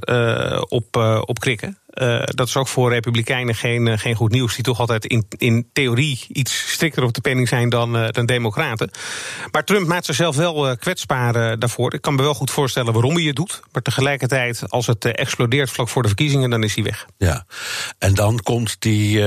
[0.69, 1.79] op, op krikken.
[1.95, 5.27] Uh, dat is ook voor Republikeinen geen, uh, geen goed nieuws, die toch altijd in,
[5.37, 8.91] in theorie iets strikter op de penning zijn dan, uh, dan Democraten.
[9.51, 11.95] Maar Trump maakt zichzelf wel kwetsbaar daarvoor.
[11.95, 13.61] Ik kan me wel goed voorstellen waarom hij het doet.
[13.73, 17.07] Maar tegelijkertijd, als het explodeert vlak voor de verkiezingen, dan is hij weg.
[17.17, 17.45] Ja,
[17.99, 19.21] en dan komt die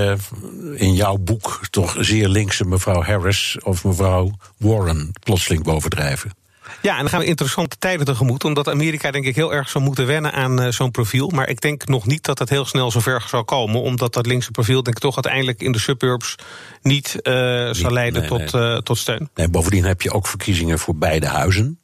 [0.76, 6.43] in jouw boek toch zeer linkse mevrouw Harris of mevrouw Warren plotseling bovendrijven.
[6.84, 8.44] Ja, en dan gaan we interessante tijden tegemoet.
[8.44, 11.30] Omdat Amerika denk ik heel erg zal moeten wennen aan uh, zo'n profiel.
[11.30, 13.82] Maar ik denk nog niet dat het heel snel zover zal komen.
[13.82, 16.36] Omdat dat linkse profiel denk ik toch uiteindelijk in de suburbs
[16.82, 17.34] niet, uh,
[17.72, 18.72] zal leiden nee, tot, nee.
[18.72, 19.30] Uh, tot steun.
[19.36, 21.80] Nee, bovendien heb je ook verkiezingen voor beide huizen.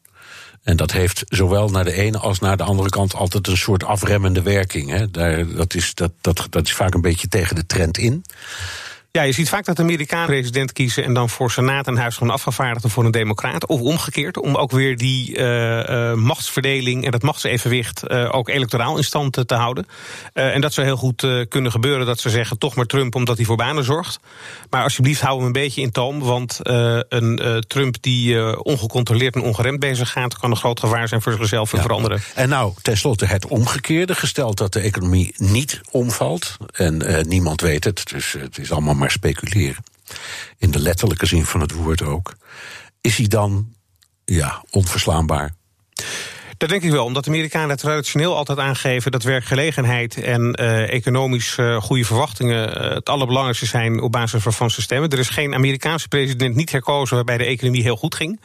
[0.62, 3.84] En dat heeft zowel naar de ene als naar de andere kant altijd een soort
[3.84, 4.90] afremmende werking.
[4.90, 5.10] Hè.
[5.10, 8.24] Daar, dat, is, dat, dat, dat is vaak een beetje tegen de trend in.
[9.12, 12.14] Ja, je ziet vaak dat de Amerikanen president kiezen en dan voor Senaat en Huis
[12.14, 13.66] van Afgevaardigden voor een democraat.
[13.66, 18.96] Of omgekeerd, om ook weer die uh, uh, machtsverdeling en dat machtsevenwicht uh, ook electoraal
[18.96, 19.86] in stand te houden.
[20.32, 23.46] en dat zou heel goed kunnen gebeuren dat ze zeggen toch maar Trump omdat hij
[23.46, 24.20] voor banen zorgt.
[24.70, 29.80] Maar alsjeblieft hou hem een beetje in toom, want een Trump die ongecontroleerd en ongeremd
[29.80, 31.84] bezig gaat, kan een groot gevaar zijn voor zichzelf en ja.
[31.84, 32.22] voor anderen.
[32.34, 36.56] En nou, tenslotte het omgekeerde, gesteld dat de economie niet omvalt.
[36.72, 39.84] En niemand weet het, dus het is allemaal maar speculeren.
[40.58, 42.34] In de letterlijke zin van het woord ook.
[43.00, 43.74] Is hij dan,
[44.24, 45.54] ja, onverslaanbaar?
[46.56, 51.56] Dat denk ik wel, omdat de Amerikanen traditioneel altijd aangeven dat werkgelegenheid en uh, economisch
[51.56, 55.10] uh, goede verwachtingen uh, het allerbelangrijkste zijn op basis van zijn stemmen.
[55.10, 58.40] Er is geen Amerikaanse president niet herkozen waarbij de economie heel goed ging.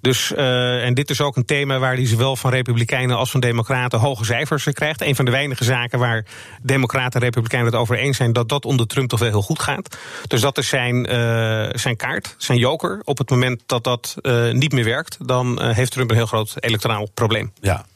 [0.00, 3.40] Dus, uh, en dit is ook een thema waar hij zowel van Republikeinen als van
[3.40, 5.00] Democraten hoge cijfers krijgt.
[5.00, 6.24] Een van de weinige zaken waar
[6.62, 9.58] Democraten en Republikeinen het over eens zijn dat dat onder Trump toch wel heel goed
[9.58, 9.96] gaat.
[10.26, 13.00] Dus dat is zijn, uh, zijn kaart, zijn joker.
[13.04, 16.54] Op het moment dat dat uh, niet meer werkt, dan heeft Trump een heel groot
[16.56, 17.52] electoraal probleem.
[17.60, 17.86] Ja,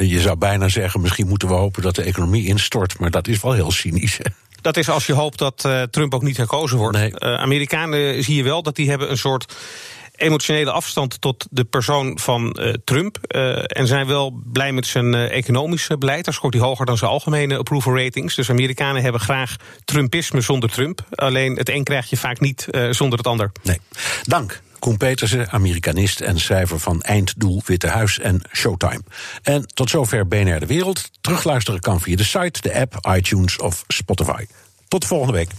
[0.00, 3.40] je zou bijna zeggen, misschien moeten we hopen dat de economie instort, maar dat is
[3.40, 4.18] wel heel cynisch.
[4.60, 6.96] Dat is als je hoopt dat uh, Trump ook niet herkozen wordt.
[6.96, 7.10] Nee.
[7.10, 9.54] Uh, Amerikanen zie je wel dat die hebben een soort
[10.18, 13.18] emotionele afstand tot de persoon van uh, Trump.
[13.28, 16.24] Uh, en zijn wel blij met zijn uh, economische beleid.
[16.24, 18.34] Daar scoort hij hoger dan zijn algemene approval ratings.
[18.34, 21.04] Dus Amerikanen hebben graag Trumpisme zonder Trump.
[21.10, 23.52] Alleen het een krijg je vaak niet zonder het ander.
[23.62, 23.80] Nee.
[24.22, 24.60] Dank.
[24.78, 29.00] Koen Petersen, Amerikanist en schrijver van Einddoel, Witte Huis en Showtime.
[29.42, 31.10] En tot zover BNR De Wereld.
[31.20, 34.46] Terugluisteren kan via de site, de app, iTunes of Spotify.
[34.88, 35.50] Tot volgende week.